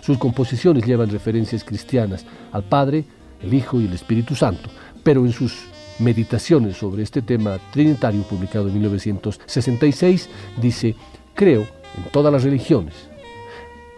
Sus 0.00 0.18
composiciones 0.18 0.84
llevan 0.84 1.08
referencias 1.08 1.62
cristianas 1.62 2.26
al 2.50 2.64
Padre, 2.64 3.04
el 3.40 3.54
Hijo 3.54 3.80
y 3.80 3.86
el 3.86 3.92
Espíritu 3.92 4.34
Santo, 4.34 4.68
pero 5.04 5.24
en 5.24 5.30
sus 5.30 5.66
meditaciones 6.00 6.76
sobre 6.76 7.04
este 7.04 7.22
tema 7.22 7.60
trinitario 7.72 8.22
publicado 8.22 8.66
en 8.66 8.74
1966 8.74 10.28
dice, 10.60 10.96
creo 11.32 11.60
en 11.60 12.10
todas 12.10 12.32
las 12.32 12.42
religiones. 12.42 12.94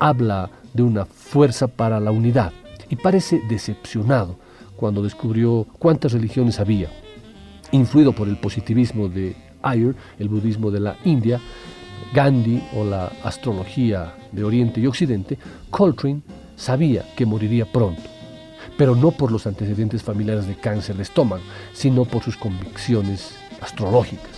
Habla 0.00 0.50
de 0.74 0.82
una 0.82 1.06
fuerza 1.06 1.66
para 1.66 1.98
la 1.98 2.10
unidad 2.10 2.52
y 2.90 2.96
parece 2.96 3.40
decepcionado 3.48 4.36
cuando 4.76 5.02
descubrió 5.02 5.66
cuántas 5.78 6.12
religiones 6.12 6.60
había 6.60 6.90
influido 7.72 8.12
por 8.12 8.28
el 8.28 8.36
positivismo 8.36 9.08
de 9.08 9.36
Ayer, 9.62 9.94
el 10.18 10.28
budismo 10.28 10.70
de 10.70 10.80
la 10.80 10.96
India, 11.04 11.40
Gandhi 12.12 12.62
o 12.74 12.84
la 12.84 13.12
astrología 13.24 14.14
de 14.32 14.44
Oriente 14.44 14.80
y 14.80 14.86
Occidente, 14.86 15.38
Coltrane 15.70 16.22
sabía 16.56 17.04
que 17.16 17.26
moriría 17.26 17.70
pronto, 17.70 18.02
pero 18.76 18.94
no 18.94 19.10
por 19.10 19.32
los 19.32 19.46
antecedentes 19.46 20.02
familiares 20.02 20.46
de 20.46 20.56
cáncer 20.56 20.96
de 20.96 21.02
estómago, 21.02 21.42
sino 21.72 22.04
por 22.04 22.22
sus 22.22 22.36
convicciones 22.36 23.36
astrológicas. 23.60 24.30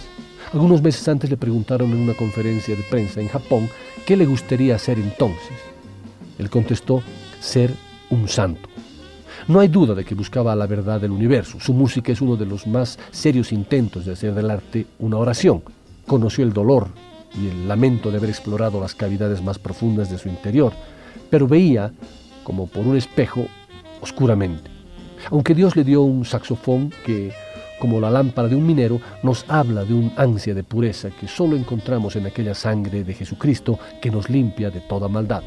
Algunos 0.52 0.82
meses 0.82 1.06
antes 1.06 1.30
le 1.30 1.36
preguntaron 1.36 1.92
en 1.92 2.00
una 2.00 2.14
conferencia 2.14 2.74
de 2.74 2.82
prensa 2.82 3.20
en 3.20 3.28
Japón 3.28 3.68
qué 4.04 4.16
le 4.16 4.26
gustaría 4.26 4.74
hacer 4.74 4.98
entonces. 4.98 5.56
Él 6.38 6.50
contestó, 6.50 7.02
ser 7.40 7.72
un 8.08 8.28
santo. 8.28 8.68
No 9.50 9.58
hay 9.58 9.66
duda 9.66 9.96
de 9.96 10.04
que 10.04 10.14
buscaba 10.14 10.54
la 10.54 10.68
verdad 10.68 11.00
del 11.00 11.10
universo. 11.10 11.58
Su 11.58 11.74
música 11.74 12.12
es 12.12 12.20
uno 12.20 12.36
de 12.36 12.46
los 12.46 12.68
más 12.68 13.00
serios 13.10 13.50
intentos 13.50 14.04
de 14.04 14.12
hacer 14.12 14.32
del 14.32 14.48
arte 14.48 14.86
una 15.00 15.16
oración. 15.16 15.64
Conoció 16.06 16.44
el 16.44 16.52
dolor 16.52 16.86
y 17.34 17.48
el 17.48 17.66
lamento 17.66 18.12
de 18.12 18.18
haber 18.18 18.30
explorado 18.30 18.80
las 18.80 18.94
cavidades 18.94 19.42
más 19.42 19.58
profundas 19.58 20.08
de 20.08 20.18
su 20.18 20.28
interior, 20.28 20.72
pero 21.30 21.48
veía, 21.48 21.90
como 22.44 22.68
por 22.68 22.86
un 22.86 22.96
espejo, 22.96 23.48
oscuramente. 24.00 24.70
Aunque 25.32 25.56
Dios 25.56 25.74
le 25.74 25.82
dio 25.82 26.02
un 26.02 26.24
saxofón 26.24 26.92
que, 27.04 27.32
como 27.80 27.98
la 27.98 28.08
lámpara 28.08 28.46
de 28.46 28.54
un 28.54 28.64
minero, 28.64 29.00
nos 29.24 29.44
habla 29.48 29.84
de 29.84 29.94
un 29.94 30.12
ansia 30.14 30.54
de 30.54 30.62
pureza 30.62 31.10
que 31.10 31.26
solo 31.26 31.56
encontramos 31.56 32.14
en 32.14 32.24
aquella 32.24 32.54
sangre 32.54 33.02
de 33.02 33.14
Jesucristo 33.14 33.80
que 34.00 34.12
nos 34.12 34.30
limpia 34.30 34.70
de 34.70 34.78
toda 34.82 35.08
maldad. 35.08 35.42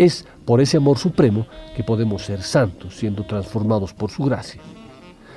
Es 0.00 0.24
por 0.46 0.62
ese 0.62 0.78
amor 0.78 0.96
supremo 0.96 1.46
que 1.76 1.84
podemos 1.84 2.24
ser 2.24 2.40
santos, 2.40 2.96
siendo 2.96 3.24
transformados 3.24 3.92
por 3.92 4.10
su 4.10 4.24
gracia. 4.24 4.58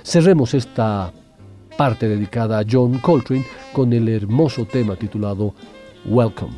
Cerremos 0.04 0.54
esta 0.54 1.12
parte 1.78 2.08
dedicada 2.08 2.60
a 2.60 2.63
John 2.65 2.99
Coltrane 2.99 3.45
con 3.73 3.91
el 3.91 4.08
hermoso 4.08 4.65
tema 4.65 4.95
titulado 4.95 5.54
Welcome. 6.06 6.54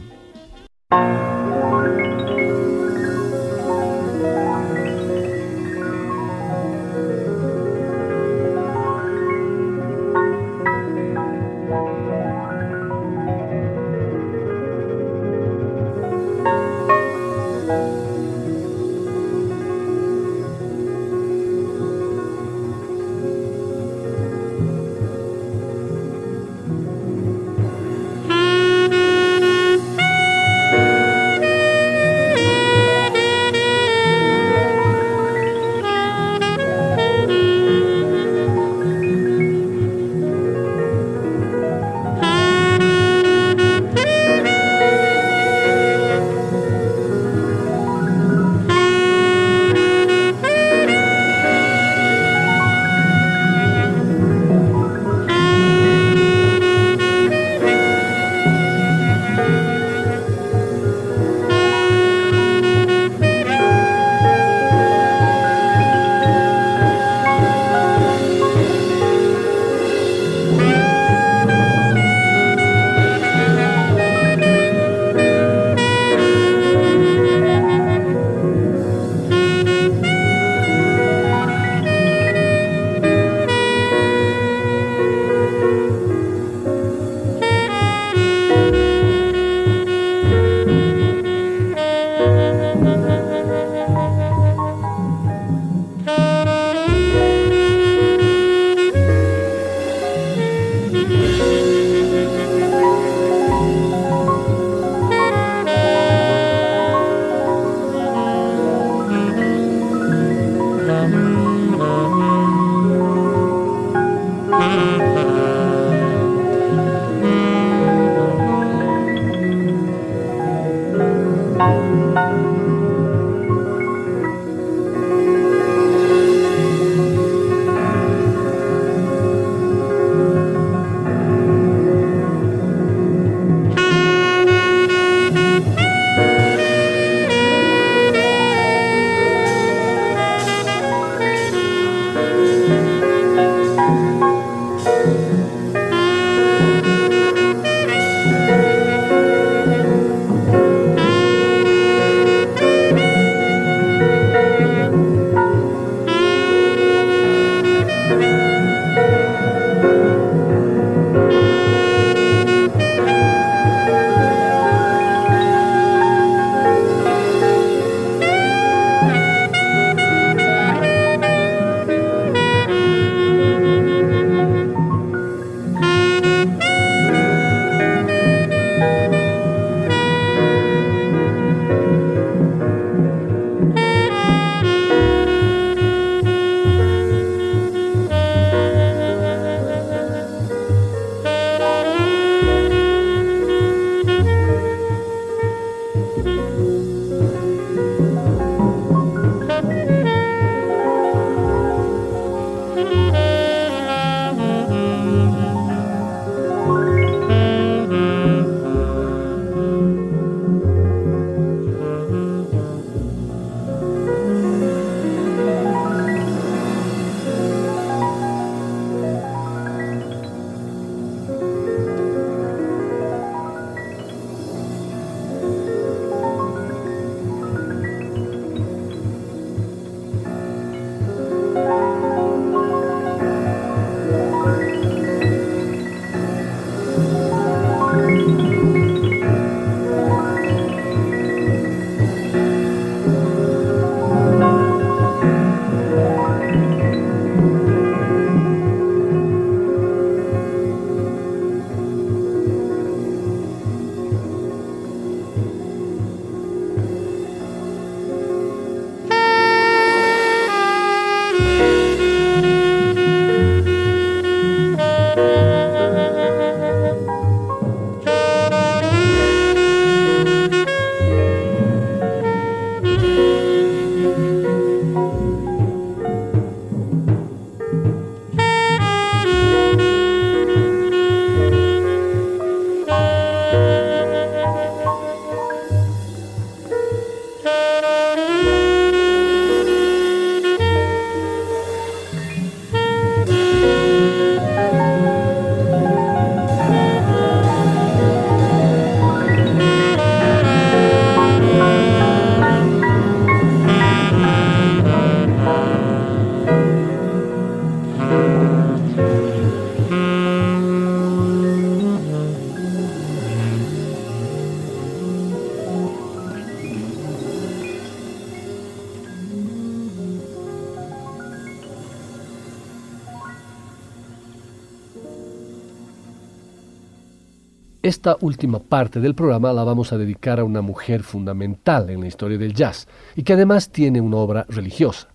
Esta 327.85 328.17
última 328.21 328.57
parte 328.57 328.99
del 328.99 329.13
programa 329.13 329.53
la 329.53 329.63
vamos 329.63 329.93
a 329.93 329.97
dedicar 329.99 330.39
a 330.39 330.43
una 330.43 330.63
mujer 330.63 331.03
fundamental 331.03 331.87
en 331.91 332.01
la 332.01 332.07
historia 332.07 332.35
del 332.35 332.55
jazz 332.55 332.87
y 333.15 333.21
que 333.21 333.33
además 333.33 333.69
tiene 333.69 334.01
una 334.01 334.17
obra 334.17 334.43
religiosa. 334.49 335.09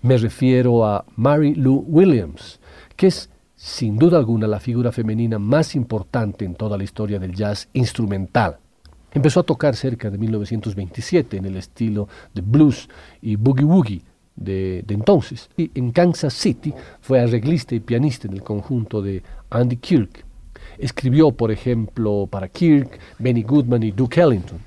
Me 0.00 0.16
refiero 0.16 0.82
a 0.86 1.04
Mary 1.16 1.54
Lou 1.54 1.84
Williams, 1.86 2.58
que 2.96 3.08
es 3.08 3.28
sin 3.54 3.98
duda 3.98 4.16
alguna 4.16 4.46
la 4.46 4.60
figura 4.60 4.92
femenina 4.92 5.38
más 5.38 5.74
importante 5.74 6.46
en 6.46 6.54
toda 6.54 6.78
la 6.78 6.84
historia 6.84 7.18
del 7.18 7.34
jazz 7.34 7.68
instrumental. 7.74 8.56
Empezó 9.12 9.40
a 9.40 9.42
tocar 9.42 9.76
cerca 9.76 10.08
de 10.08 10.16
1927 10.16 11.36
en 11.36 11.44
el 11.44 11.58
estilo 11.58 12.08
de 12.32 12.40
blues 12.40 12.88
y 13.20 13.36
boogie 13.36 13.66
woogie 13.66 14.02
de, 14.36 14.82
de, 14.86 14.94
entonces. 14.94 15.50
Y 15.54 15.70
en 15.74 15.90
Kansas 15.90 16.32
City 16.32 16.72
fue 17.02 17.20
arreglista 17.20 17.74
y 17.74 17.80
pianista 17.80 18.26
en 18.26 18.32
el 18.32 18.42
conjunto 18.42 19.02
de 19.02 19.22
Andy 19.50 19.76
Kirk. 19.76 20.29
Escribió, 20.80 21.30
por 21.30 21.50
ejemplo, 21.50 22.26
para 22.30 22.48
Kirk, 22.48 22.98
Benny 23.18 23.42
Goodman 23.42 23.82
y 23.82 23.90
Duke 23.90 24.20
Ellington, 24.20 24.58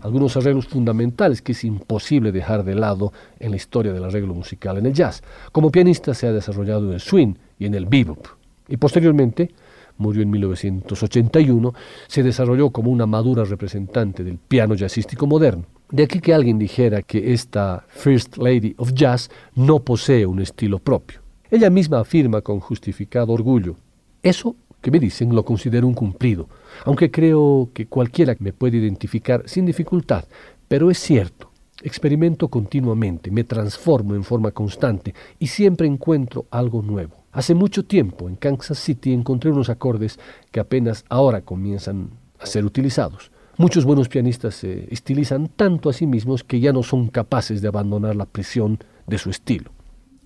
algunos 0.00 0.34
arreglos 0.36 0.66
fundamentales 0.66 1.42
que 1.42 1.52
es 1.52 1.62
imposible 1.62 2.32
dejar 2.32 2.64
de 2.64 2.74
lado 2.74 3.12
en 3.38 3.50
la 3.50 3.56
historia 3.58 3.92
del 3.92 4.04
arreglo 4.04 4.32
musical 4.32 4.78
en 4.78 4.86
el 4.86 4.94
jazz. 4.94 5.22
Como 5.52 5.70
pianista 5.70 6.14
se 6.14 6.26
ha 6.26 6.32
desarrollado 6.32 6.86
en 6.86 6.94
el 6.94 7.00
swing 7.00 7.34
y 7.58 7.66
en 7.66 7.74
el 7.74 7.84
bebop. 7.84 8.26
Y 8.66 8.78
posteriormente, 8.78 9.50
murió 9.98 10.22
en 10.22 10.30
1981, 10.30 11.74
se 12.06 12.22
desarrolló 12.22 12.70
como 12.70 12.90
una 12.90 13.04
madura 13.04 13.44
representante 13.44 14.24
del 14.24 14.38
piano 14.38 14.74
jazzístico 14.74 15.26
moderno. 15.26 15.66
De 15.90 16.04
aquí 16.04 16.20
que 16.20 16.32
alguien 16.32 16.58
dijera 16.58 17.02
que 17.02 17.34
esta 17.34 17.84
First 17.88 18.38
Lady 18.38 18.74
of 18.78 18.94
Jazz 18.94 19.30
no 19.54 19.80
posee 19.80 20.24
un 20.24 20.40
estilo 20.40 20.78
propio. 20.78 21.20
Ella 21.50 21.68
misma 21.68 22.00
afirma 22.00 22.40
con 22.40 22.60
justificado 22.60 23.32
orgullo, 23.32 23.76
eso 24.22 24.56
que 24.80 24.90
me 24.90 25.00
dicen 25.00 25.34
lo 25.34 25.44
considero 25.44 25.86
un 25.86 25.94
cumplido, 25.94 26.48
aunque 26.84 27.10
creo 27.10 27.70
que 27.72 27.86
cualquiera 27.86 28.36
me 28.38 28.52
puede 28.52 28.78
identificar 28.78 29.42
sin 29.46 29.66
dificultad, 29.66 30.24
pero 30.68 30.90
es 30.90 30.98
cierto, 30.98 31.50
experimento 31.82 32.48
continuamente, 32.48 33.30
me 33.30 33.44
transformo 33.44 34.14
en 34.14 34.24
forma 34.24 34.50
constante 34.50 35.14
y 35.38 35.46
siempre 35.48 35.86
encuentro 35.86 36.46
algo 36.50 36.82
nuevo. 36.82 37.16
Hace 37.32 37.54
mucho 37.54 37.84
tiempo 37.84 38.28
en 38.28 38.36
Kansas 38.36 38.78
City 38.78 39.12
encontré 39.12 39.50
unos 39.50 39.68
acordes 39.68 40.18
que 40.50 40.60
apenas 40.60 41.04
ahora 41.08 41.42
comienzan 41.42 42.10
a 42.38 42.46
ser 42.46 42.64
utilizados. 42.64 43.30
Muchos 43.56 43.84
buenos 43.84 44.08
pianistas 44.08 44.54
se 44.54 44.92
estilizan 44.92 45.48
tanto 45.48 45.90
a 45.90 45.92
sí 45.92 46.06
mismos 46.06 46.44
que 46.44 46.60
ya 46.60 46.72
no 46.72 46.82
son 46.82 47.08
capaces 47.08 47.60
de 47.60 47.68
abandonar 47.68 48.16
la 48.16 48.26
presión 48.26 48.78
de 49.06 49.18
su 49.18 49.30
estilo. 49.30 49.72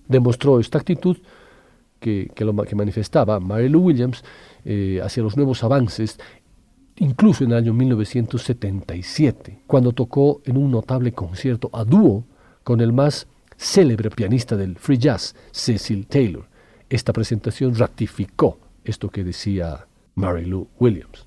Demostró 0.07 0.59
esta 0.59 0.77
actitud 0.77 1.17
que, 2.03 2.75
manifestaba 2.75 3.39
Mary 3.39 3.69
Lou 3.69 3.83
Williams 3.83 4.23
eh, 4.65 4.99
hacia 5.01 5.23
los 5.23 5.37
nuevos 5.37 5.63
avances, 5.63 6.19
incluso 6.97 7.43
en 7.43 7.51
el 7.51 7.57
año 7.57 7.73
1977, 7.73 9.63
cuando 9.65 9.93
tocó 9.93 10.41
en 10.45 10.57
un 10.57 10.69
notable 10.69 11.13
concierto 11.13 11.69
a 11.73 11.85
dúo 11.85 12.25
con 12.63 12.81
el 12.81 12.91
más 12.91 13.27
célebre 13.57 14.09
pianista 14.09 14.57
del 14.57 14.75
free 14.77 14.97
jazz, 14.97 15.35
Cecil 15.51 16.05
Taylor. 16.07 16.45
Esta 16.89 17.13
presentación 17.13 17.75
ratificó 17.75 18.59
esto 18.83 19.09
que 19.09 19.23
decía 19.23 19.87
Mary 20.15 20.45
Lou 20.45 20.67
Williams. 20.79 21.25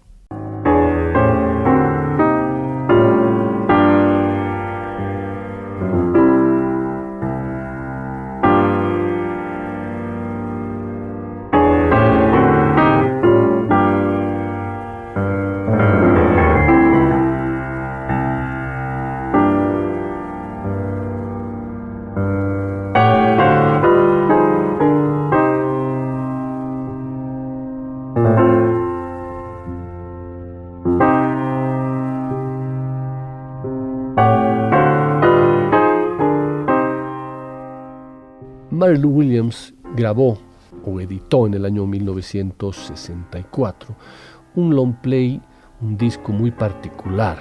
Lou 38.99 39.11
Williams 39.11 39.72
grabó 39.94 40.38
o 40.84 41.01
editó 41.01 41.47
en 41.47 41.55
el 41.55 41.64
año 41.64 41.86
1964 41.86 43.97
un 44.55 44.74
long 44.74 44.97
play, 45.01 45.40
un 45.80 45.97
disco 45.97 46.32
muy 46.32 46.51
particular 46.51 47.38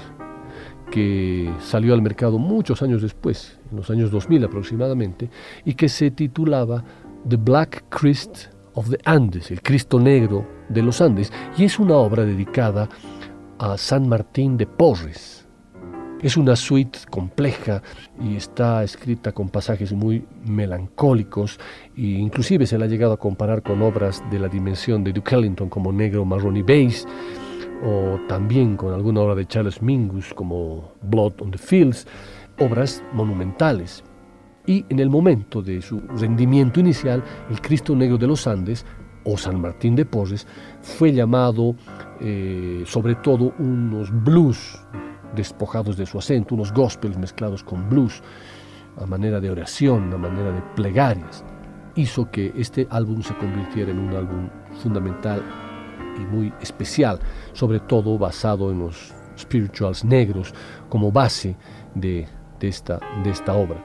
que 0.91 1.51
salió 1.59 1.93
al 1.93 2.01
mercado 2.01 2.37
muchos 2.37 2.81
años 2.81 3.01
después, 3.01 3.59
en 3.71 3.77
los 3.77 3.89
años 3.89 4.11
2000 4.11 4.45
aproximadamente, 4.45 5.29
y 5.65 5.73
que 5.73 5.89
se 5.89 6.11
titulaba 6.11 6.83
The 7.27 7.37
Black 7.37 7.85
Christ 7.89 8.47
of 8.73 8.89
the 8.89 8.99
Andes, 9.05 9.51
el 9.51 9.61
Cristo 9.61 9.99
Negro 9.99 10.45
de 10.69 10.83
los 10.83 11.01
Andes, 11.01 11.31
y 11.57 11.65
es 11.65 11.79
una 11.79 11.95
obra 11.95 12.23
dedicada 12.23 12.87
a 13.57 13.77
San 13.77 14.07
Martín 14.07 14.57
de 14.57 14.67
Porres, 14.67 15.44
es 16.25 16.37
una 16.37 16.55
suite 16.55 16.97
compleja 17.11 17.83
y 18.19 18.35
está 18.35 18.83
escrita 18.83 19.31
con 19.31 19.49
pasajes 19.49 19.93
muy 19.93 20.25
melancólicos 20.43 21.59
e 21.95 22.01
inclusive 22.01 22.65
se 22.65 22.79
la 22.79 22.85
ha 22.85 22.87
llegado 22.87 23.13
a 23.13 23.17
comparar 23.17 23.61
con 23.61 23.83
obras 23.83 24.23
de 24.31 24.39
la 24.39 24.47
dimensión 24.47 25.03
de 25.03 25.13
Duke 25.13 25.35
Ellington 25.35 25.69
como 25.69 25.91
Negro, 25.91 26.25
Marrón 26.25 26.57
y 26.57 26.63
Beige 26.63 27.05
o 27.85 28.19
también 28.27 28.75
con 28.75 28.91
alguna 28.91 29.21
obra 29.21 29.35
de 29.35 29.45
Charles 29.45 29.83
Mingus 29.83 30.33
como 30.33 30.93
Blood 31.03 31.33
on 31.41 31.51
the 31.51 31.59
Fields, 31.59 32.07
obras 32.57 33.03
monumentales. 33.13 34.03
Y 34.65 34.83
en 34.89 34.97
el 34.97 35.11
momento 35.11 35.61
de 35.61 35.79
su 35.79 35.99
rendimiento 35.99 36.79
inicial, 36.79 37.23
el 37.51 37.61
Cristo 37.61 37.95
Negro 37.95 38.17
de 38.17 38.25
los 38.25 38.47
Andes 38.47 38.83
o 39.25 39.37
San 39.37 39.61
Martín 39.61 39.95
de 39.95 40.05
Porres 40.05 40.47
fue 40.81 41.13
llamado 41.13 41.75
eh, 42.19 42.83
sobre 42.87 43.13
todo 43.13 43.53
unos 43.59 44.09
blues 44.23 44.79
despojados 45.35 45.97
de 45.97 46.05
su 46.05 46.17
acento, 46.17 46.55
unos 46.55 46.73
gospels 46.73 47.17
mezclados 47.17 47.63
con 47.63 47.89
blues, 47.89 48.21
a 48.97 49.05
manera 49.05 49.39
de 49.39 49.49
oración, 49.49 50.13
a 50.13 50.17
manera 50.17 50.51
de 50.51 50.61
plegarias, 50.75 51.43
hizo 51.95 52.29
que 52.31 52.53
este 52.57 52.87
álbum 52.89 53.21
se 53.21 53.35
convirtiera 53.35 53.91
en 53.91 53.99
un 53.99 54.15
álbum 54.15 54.49
fundamental 54.81 55.43
y 56.17 56.25
muy 56.25 56.53
especial, 56.61 57.19
sobre 57.53 57.79
todo 57.79 58.17
basado 58.17 58.71
en 58.71 58.79
los 58.79 59.13
spirituals 59.37 60.03
negros 60.05 60.53
como 60.89 61.11
base 61.11 61.55
de, 61.93 62.27
esta, 62.61 62.99
de 63.23 63.29
esta 63.29 63.53
obra. 63.53 63.83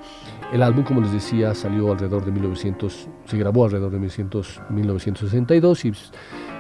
El 0.52 0.64
álbum, 0.64 0.82
como 0.82 1.00
les 1.00 1.12
decía, 1.12 1.54
salió 1.54 1.92
alrededor 1.92 2.24
de 2.24 2.32
1900, 2.32 3.08
se 3.24 3.38
grabó 3.38 3.66
alrededor 3.66 3.92
de 3.92 4.00
1962 4.00 5.84
y 5.84 5.92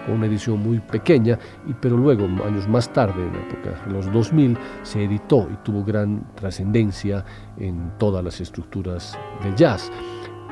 con 0.06 0.14
una 0.14 0.26
edición 0.26 0.60
muy 0.60 0.78
pequeña, 0.78 1.38
y, 1.66 1.74
pero 1.74 1.96
luego, 1.96 2.24
años 2.44 2.68
más 2.68 2.92
tarde, 2.92 3.20
en 3.20 3.32
la 3.32 3.40
época 3.40 3.84
de 3.86 3.92
los 3.92 4.12
2000, 4.12 4.56
se 4.84 5.04
editó 5.04 5.48
y 5.52 5.56
tuvo 5.64 5.84
gran 5.84 6.24
trascendencia 6.36 7.24
en 7.58 7.92
todas 7.98 8.22
las 8.22 8.40
estructuras 8.40 9.18
del 9.42 9.56
jazz. 9.56 9.90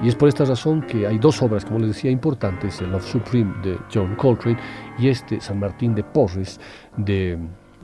Y 0.03 0.09
es 0.09 0.14
por 0.14 0.28
esta 0.28 0.45
razón 0.45 0.82
que 0.82 1.07
hay 1.07 1.18
dos 1.18 1.41
obras, 1.41 1.64
como 1.64 1.78
les 1.78 1.89
decía, 1.89 2.11
importantes, 2.11 2.80
el 2.80 2.91
Love 2.91 3.05
Supreme 3.05 3.55
de 3.62 3.78
John 3.93 4.14
Coltrane 4.16 4.59
y 4.99 5.09
este 5.09 5.41
San 5.41 5.61
Martín 5.61 5.95
de 5.95 6.05
Porres 6.05 6.61
de 6.97 7.39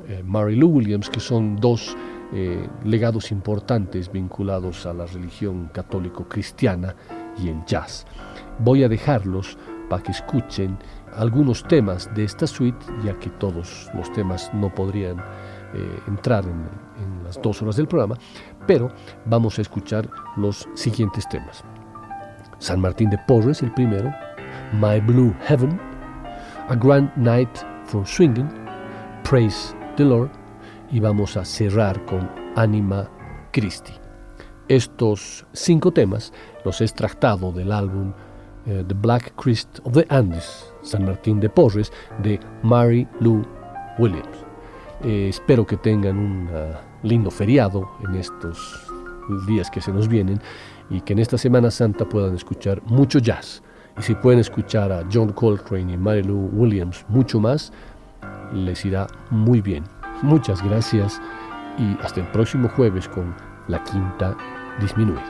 eh, 0.09 0.22
Mary 0.24 0.57
Lou 0.57 0.70
Williams, 0.70 1.09
que 1.11 1.20
son 1.20 1.57
dos 1.57 1.96
eh, 2.37 2.68
legados 2.85 3.30
importantes 3.30 4.11
vinculados 4.11 4.87
a 4.87 4.93
la 4.93 5.07
religión 5.07 5.70
católico-cristiana 5.72 6.97
y 7.39 7.49
el 7.49 7.64
jazz. 7.64 8.07
Voy 8.59 8.82
a 8.82 8.89
dejarlos 8.89 9.57
para 9.89 10.03
que 10.03 10.11
escuchen 10.11 10.76
algunos 11.14 11.62
temas 11.62 12.12
de 12.16 12.24
esta 12.24 12.49
suite, 12.49 12.85
ya 13.05 13.16
que 13.20 13.30
todos 13.30 13.89
los 13.95 14.12
temas 14.12 14.51
no 14.53 14.74
podrían 14.74 15.18
eh, 15.18 16.01
entrar 16.09 16.45
en, 16.45 16.68
en, 17.03 17.22
las 17.22 17.41
dos 17.41 17.62
horas 17.62 17.76
del 17.76 17.87
programa, 17.87 18.16
pero 18.66 18.91
vamos 19.26 19.59
a 19.59 19.62
escuchar 19.62 20.11
los 20.37 20.68
siguientes 20.74 21.28
temas. 21.28 21.62
San 22.59 22.80
Martín 22.80 23.11
de 23.11 23.18
Porres, 23.28 23.62
el 23.62 23.72
primero, 23.74 24.12
My 24.72 24.99
Blue 25.01 25.32
Heaven, 25.47 25.80
A 26.68 26.74
Grand 26.74 27.11
Night 27.16 27.51
for 27.85 28.05
Swinging, 28.05 28.49
Praise 29.22 29.74
the 29.97 30.05
Lord, 30.05 30.30
y 30.91 31.01
vamos 31.01 31.37
a 31.37 31.45
cerrar 31.45 32.05
con 32.07 32.30
Anima 32.57 33.09
Christi. 33.53 33.93
Estos 34.68 35.47
cinco 35.53 35.93
temas 35.93 36.32
los 36.64 36.80
he 36.80 36.85
extractado 36.85 37.53
del 37.53 37.70
álbum 37.70 38.12
eh, 38.66 38.82
the 38.89 38.95
Black 38.95 39.35
Christ 39.37 39.80
of 39.85 39.93
the 39.93 40.07
Andes, 40.09 40.72
San 40.82 41.05
Martín 41.05 41.39
de 41.39 41.51
Porres, 41.51 41.93
de 42.22 42.41
Mary 42.62 43.07
Lou 43.20 43.45
Williams. 43.99 44.39
Eh, 45.03 45.28
espero 45.28 45.66
que 45.66 45.76
tengan 45.76 46.16
un 46.16 46.49
ah, 46.55 46.80
lindo 47.03 47.30
feriado 47.30 47.91
en 48.09 48.14
estos 48.14 48.89
días 49.47 49.70
que 49.70 49.82
se 49.82 49.93
nos 49.93 50.09
vienen 50.09 50.41
y 50.89 51.01
que 51.03 51.12
en 51.12 51.18
esta 51.18 51.37
Semana 51.37 51.70
Santa 51.70 52.07
puedan 52.07 52.35
escuchar 52.35 52.82
mucho 52.87 53.18
jazz. 53.18 53.62
Y 53.99 54.03
si 54.03 54.14
pueden 54.14 54.41
escuchar 54.41 54.91
a 54.91 55.05
John 55.12 55.32
Coltrane 55.32 55.93
y 55.93 55.97
Mary 55.99 56.22
Lou 56.22 56.49
Williams 56.53 57.05
mucho 57.09 57.39
más, 57.39 57.70
les 58.53 58.85
irá 58.85 59.07
muy 59.30 59.61
bien. 59.61 59.85
Muchas 60.25 60.62
gracias 60.62 61.20
y 61.77 61.99
hasta 62.03 62.20
el 62.20 62.27
próximo 62.29 62.66
jueves 62.70 63.07
con 63.11 63.37
la 63.68 63.85
quinta 63.85 64.35
disminuida. 64.81 65.22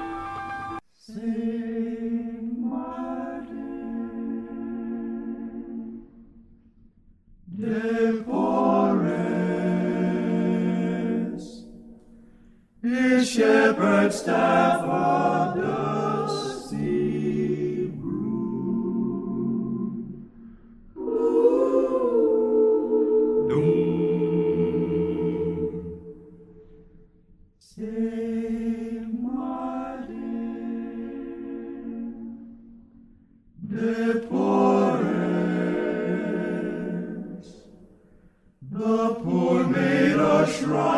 the 38.85 39.14
poor 39.22 39.64
made 39.64 40.12
a 40.12 40.47
shrine. 40.47 40.93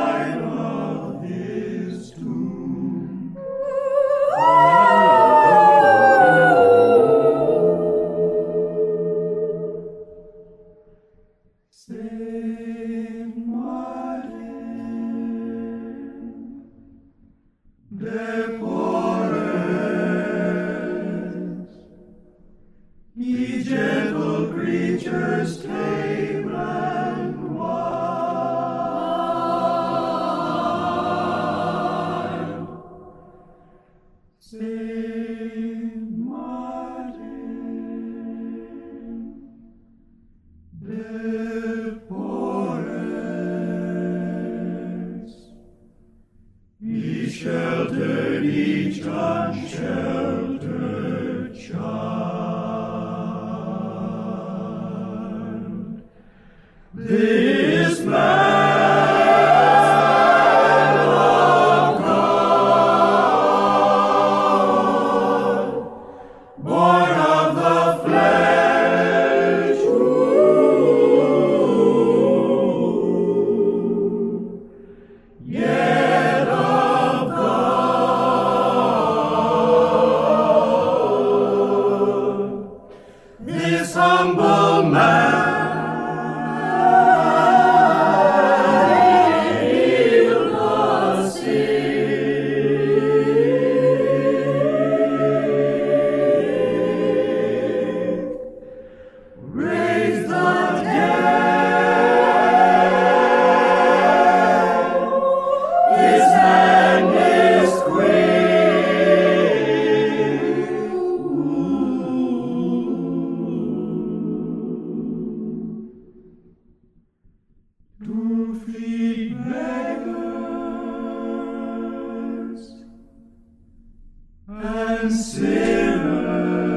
sinners. 125.11 126.76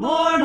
Lord 0.00 0.40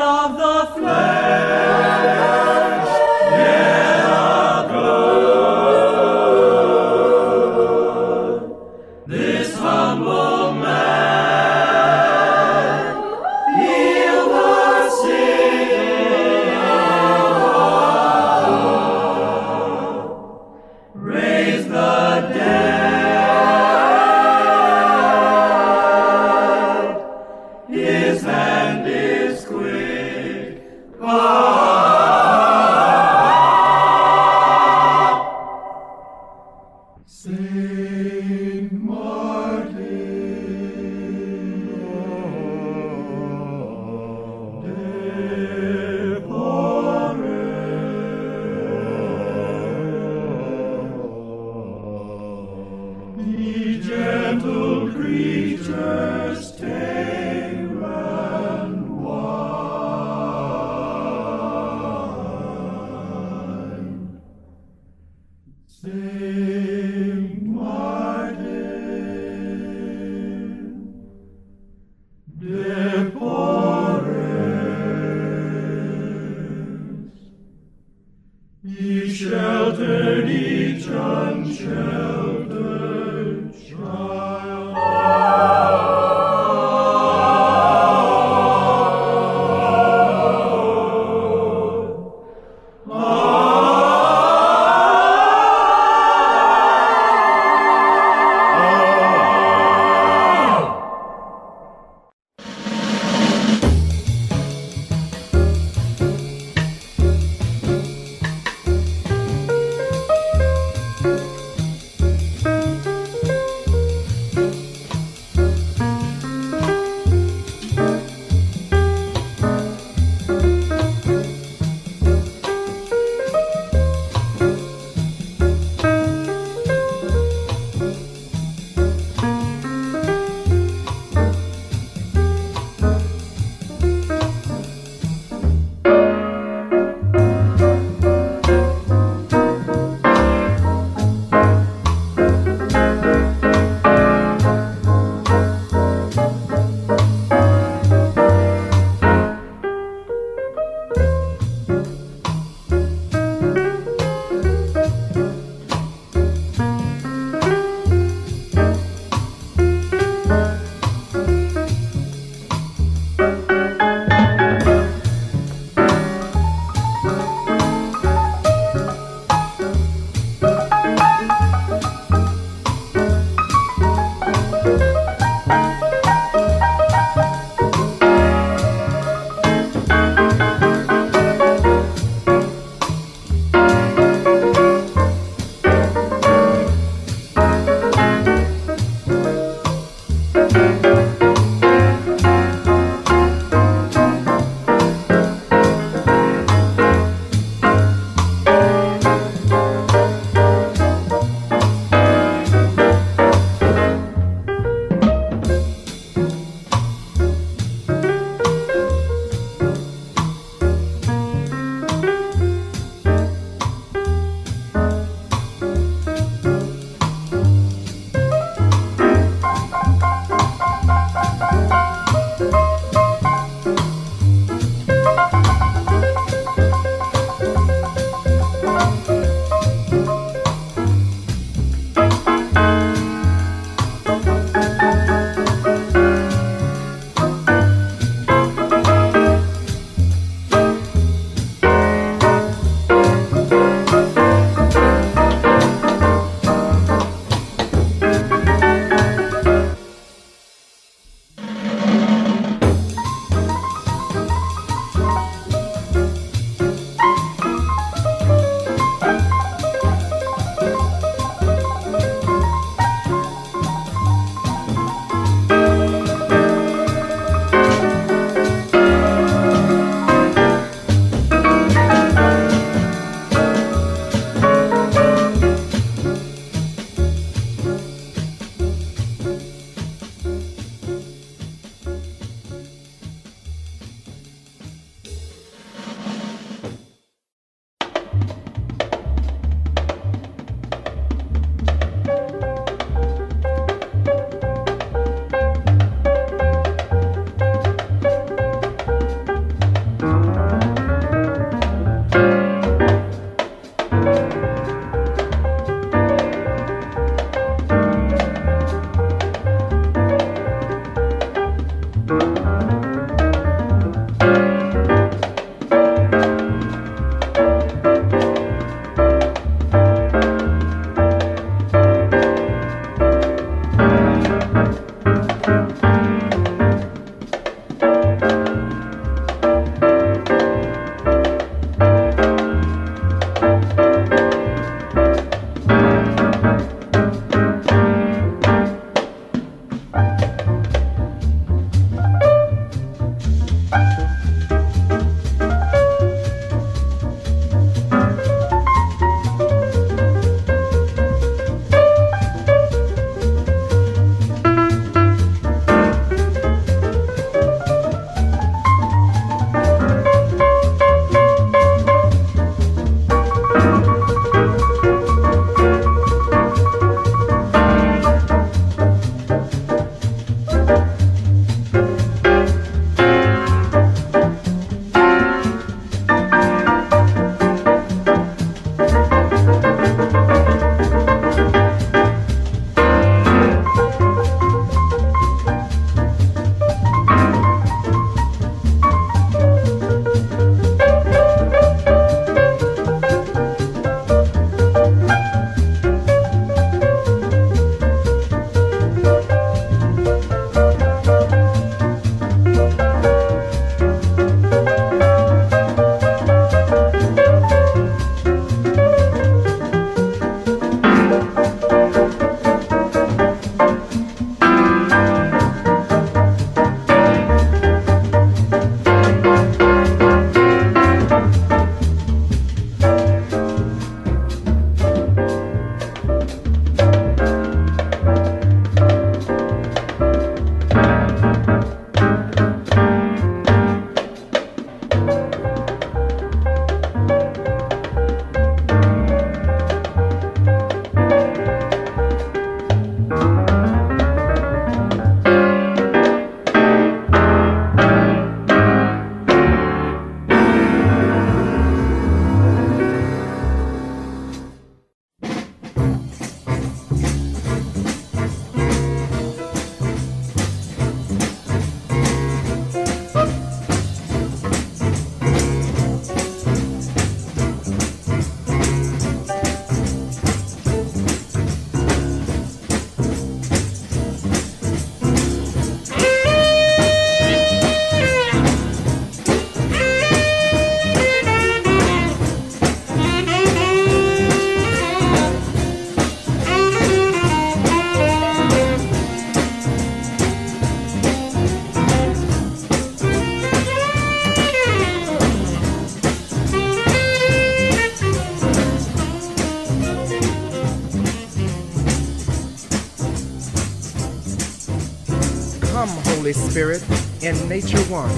in 507.26 507.50
nature 507.50 507.82
one, 507.90 508.14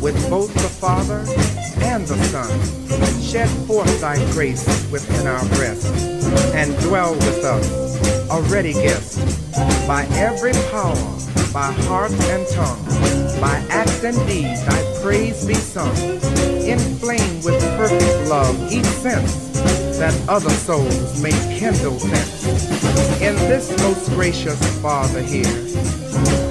with 0.00 0.18
both 0.28 0.52
the 0.54 0.68
Father 0.68 1.20
and 1.80 2.04
the 2.08 2.16
Son. 2.24 2.50
Shed 3.22 3.48
forth 3.68 4.00
thy 4.00 4.16
grace 4.32 4.66
within 4.90 5.28
our 5.28 5.44
breast, 5.50 5.86
and 6.52 6.76
dwell 6.80 7.14
with 7.14 7.44
us, 7.44 8.00
a 8.30 8.42
ready 8.50 8.72
guest, 8.72 9.20
by 9.86 10.06
every 10.14 10.52
power, 10.72 10.96
by 11.52 11.70
heart 11.86 12.10
and 12.10 12.44
tongue, 12.48 12.84
by 13.40 13.64
act 13.70 14.02
and 14.02 14.18
deed, 14.26 14.56
thy 14.66 15.00
praise 15.00 15.46
be 15.46 15.54
sung. 15.54 15.94
Inflame 16.66 17.42
with 17.44 17.60
perfect 17.76 18.28
love 18.28 18.72
each 18.72 18.86
sense, 18.86 19.50
that 19.98 20.14
other 20.28 20.50
souls 20.50 21.22
may 21.22 21.30
kindle 21.60 21.98
thence. 22.10 22.44
In 23.20 23.36
this 23.36 23.70
most 23.78 24.10
gracious 24.10 24.58
Father 24.80 25.22
here, 25.22 25.44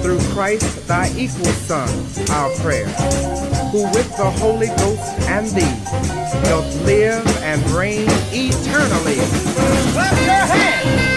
through 0.02 0.18
Christ 0.32 0.88
thy 0.88 1.12
equal 1.14 1.44
Son, 1.44 1.90
our 2.30 2.48
prayer, 2.60 2.86
who 3.70 3.82
with 3.92 4.08
the 4.16 4.30
Holy 4.38 4.68
Ghost 4.68 5.20
and 5.28 5.46
thee 5.48 5.76
doth 6.48 6.74
live 6.86 7.26
and 7.42 7.60
reign 7.70 8.06
eternally. 8.32 9.16
Clap 9.92 10.16
your 10.24 10.46
hands! 10.56 11.12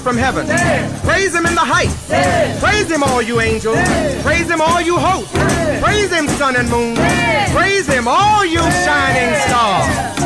From 0.00 0.16
heaven. 0.16 0.46
Praise 1.04 1.34
him 1.34 1.44
in 1.46 1.54
the 1.54 1.60
heights. 1.60 2.08
Praise 2.60 2.90
him, 2.90 3.02
all 3.02 3.20
you 3.20 3.40
angels. 3.40 3.76
Praise 4.22 4.48
him, 4.48 4.60
all 4.60 4.80
you 4.80 4.96
hosts. 4.96 5.32
Praise 5.82 6.10
him, 6.10 6.28
sun 6.28 6.56
and 6.56 6.68
moon. 6.70 6.96
Praise 7.52 7.86
him, 7.86 8.06
all 8.08 8.44
you 8.44 8.60
shining 8.60 9.34
stars. 9.46 10.21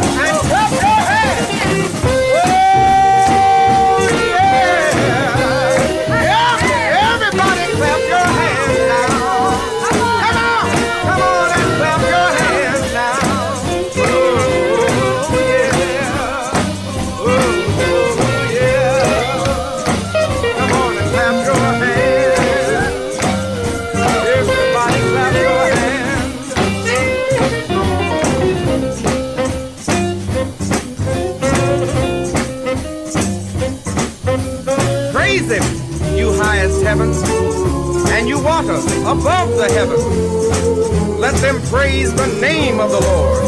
Praise 41.71 42.15
the 42.15 42.27
name 42.41 42.81
of 42.81 42.91
the 42.91 43.01
Lord. 43.01 43.43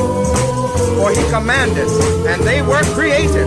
For 0.97 1.11
he 1.11 1.23
commanded, 1.31 1.89
and 2.27 2.43
they 2.43 2.63
were 2.63 2.83
created. 2.95 3.47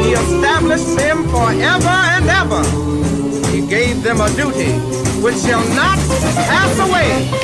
He 0.00 0.12
established 0.12 0.96
them 0.96 1.28
forever 1.28 1.96
and 2.14 2.28
ever. 2.28 2.62
He 3.50 3.66
gave 3.66 4.02
them 4.02 4.20
a 4.20 4.28
duty 4.36 4.72
which 5.22 5.36
shall 5.36 5.64
not 5.74 5.98
pass 6.34 6.78
away. 6.78 7.37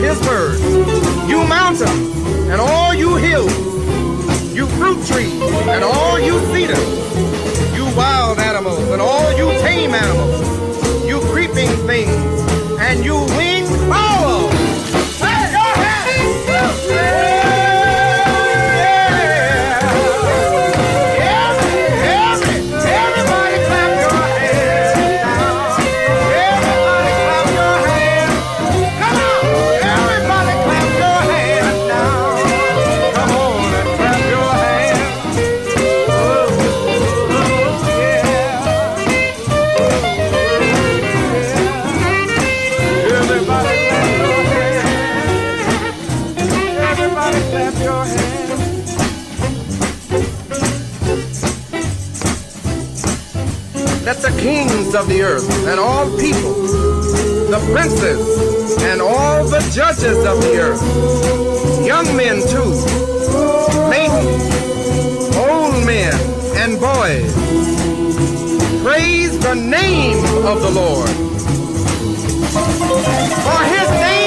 His 0.00 0.18
word. 0.26 0.58
You 1.28 1.44
mountains 1.46 1.82
and 2.50 2.60
all 2.60 2.94
you 2.94 3.16
hills, 3.16 3.52
you 4.54 4.66
fruit 4.78 5.04
trees 5.06 5.40
and 5.68 5.84
all 5.84 6.18
you 6.18 6.38
cedars, 6.52 7.76
you 7.76 7.84
wild 7.94 8.38
animals 8.38 8.88
and 8.90 9.00
all 9.00 9.30
you 9.36 9.50
tame 9.60 9.94
animals, 9.94 11.06
you 11.06 11.20
creeping 11.32 11.70
things 11.86 12.10
and 12.80 13.04
you 13.04 13.14
winged 13.36 13.49
kings 54.40 54.94
of 54.94 55.08
the 55.08 55.22
earth 55.22 55.48
and 55.66 55.78
all 55.78 56.06
people, 56.18 56.54
the 57.50 57.60
princes 57.72 58.82
and 58.82 59.00
all 59.00 59.44
the 59.46 59.60
judges 59.74 60.18
of 60.24 60.40
the 60.40 60.58
earth, 60.58 60.82
young 61.86 62.06
men 62.16 62.40
too, 62.48 62.70
maidens, 63.90 65.36
old 65.36 65.84
men 65.84 66.14
and 66.56 66.80
boys, 66.80 67.32
praise 68.82 69.38
the 69.38 69.54
name 69.54 70.24
of 70.46 70.62
the 70.62 70.70
Lord. 70.70 71.10
For 73.44 73.64
his 73.64 73.90
name 73.90 74.19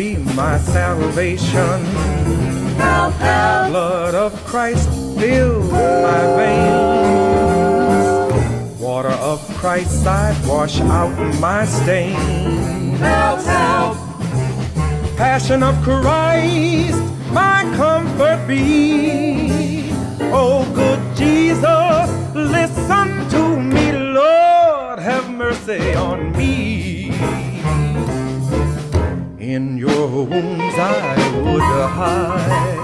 be 0.00 0.16
my 0.34 0.56
salvation. 0.56 1.78
Help, 2.80 3.14
help. 3.16 3.68
Blood 3.68 4.14
of 4.14 4.32
Christ 4.46 4.88
fill 5.18 5.60
my 6.08 6.22
veins. 6.38 8.00
Water 8.80 9.16
of 9.30 9.38
Christ's 9.60 10.06
I 10.06 10.34
wash 10.48 10.80
out 10.80 11.14
my 11.38 11.66
stain. 11.66 12.14
Help, 13.08 13.40
help. 13.40 13.96
Passion 15.18 15.62
of 15.62 15.74
Christ, 15.82 17.02
my 17.30 17.60
comfort 17.76 18.40
be. 18.48 19.90
Oh, 20.32 20.64
good 20.80 21.00
Jesus, 21.14 22.08
listen 22.34 23.08
to 23.34 23.42
me, 23.72 23.86
Lord, 23.92 24.98
have 24.98 25.26
mercy 25.30 25.92
on 25.92 26.09
In 29.50 29.66
your 29.78 30.06
wounds 30.06 30.76
I 30.78 31.16
would 31.42 31.60
hide, 31.98 32.78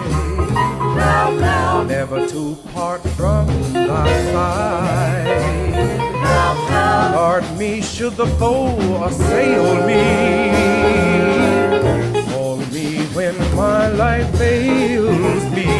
never 1.86 2.26
to 2.26 2.56
part 2.74 3.02
from 3.10 3.46
thy 3.72 4.08
side. 4.32 5.42
Guard 7.14 7.44
me 7.56 7.80
should 7.80 8.16
the 8.16 8.26
foe 8.26 9.04
assail 9.04 9.86
me. 9.86 10.02
Call 12.32 12.56
me 12.56 13.06
when 13.14 13.36
my 13.54 13.86
life 13.86 14.28
fails 14.36 15.44
me. 15.54 15.70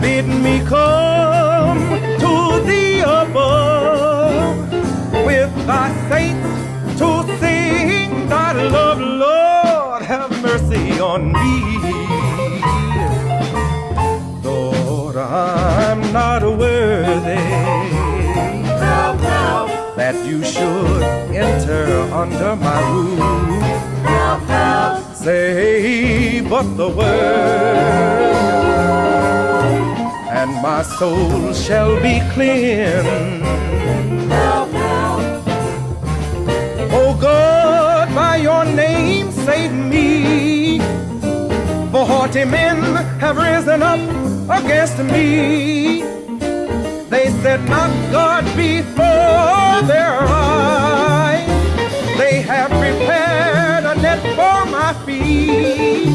Bid 0.00 0.26
me 0.26 0.58
come 0.66 1.78
to 2.18 2.60
the 2.66 3.04
above 3.22 4.56
with 5.24 5.54
thy 5.68 5.92
saints 6.08 6.33
thy 8.28 8.52
love, 8.52 9.00
Lord, 9.00 10.02
have 10.02 10.30
mercy 10.42 11.00
on 11.00 11.32
me. 11.32 11.54
Lord, 14.42 15.16
I'm 15.16 16.00
not 16.12 16.42
worthy 16.42 17.44
that 19.96 20.16
you 20.26 20.42
should 20.44 21.02
enter 21.34 21.86
under 22.12 22.56
my 22.56 22.80
roof. 22.90 23.18
Help, 24.04 24.42
help. 24.42 25.14
Say 25.14 26.40
but 26.42 26.66
the 26.76 26.88
word, 26.88 27.04
and 30.38 30.50
my 30.62 30.82
soul 30.82 31.52
shall 31.52 31.94
be 32.02 32.20
cleansed. 32.32 33.44
Help. 34.30 34.53
For 42.24 42.28
haughty 42.30 42.44
men 42.46 42.80
have 43.20 43.36
risen 43.36 43.82
up 43.82 44.00
against 44.48 44.96
me. 44.96 46.00
They 47.10 47.28
set 47.42 47.60
not 47.68 47.90
God 48.10 48.44
before 48.56 49.86
their 49.86 50.16
eyes. 50.22 51.46
They 52.16 52.40
have 52.40 52.70
prepared 52.70 53.84
a 53.84 53.94
net 54.00 54.22
for 54.38 54.64
my 54.70 54.94
feet. 55.04 56.06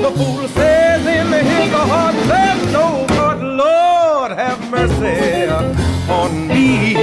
The 0.00 0.12
fool 0.16 0.46
says 0.46 1.04
in 1.04 1.32
his 1.44 1.72
heart, 1.72 2.14
there's 2.14 2.72
no 2.72 3.04
God, 3.08 3.42
Lord, 3.42 4.30
have 4.30 4.60
mercy 4.70 5.48
on 6.08 6.46
me. 6.46 6.94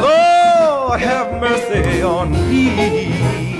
Lord, 0.00 1.00
have 1.00 1.38
mercy 1.38 2.00
on 2.00 2.32
me. 2.48 3.59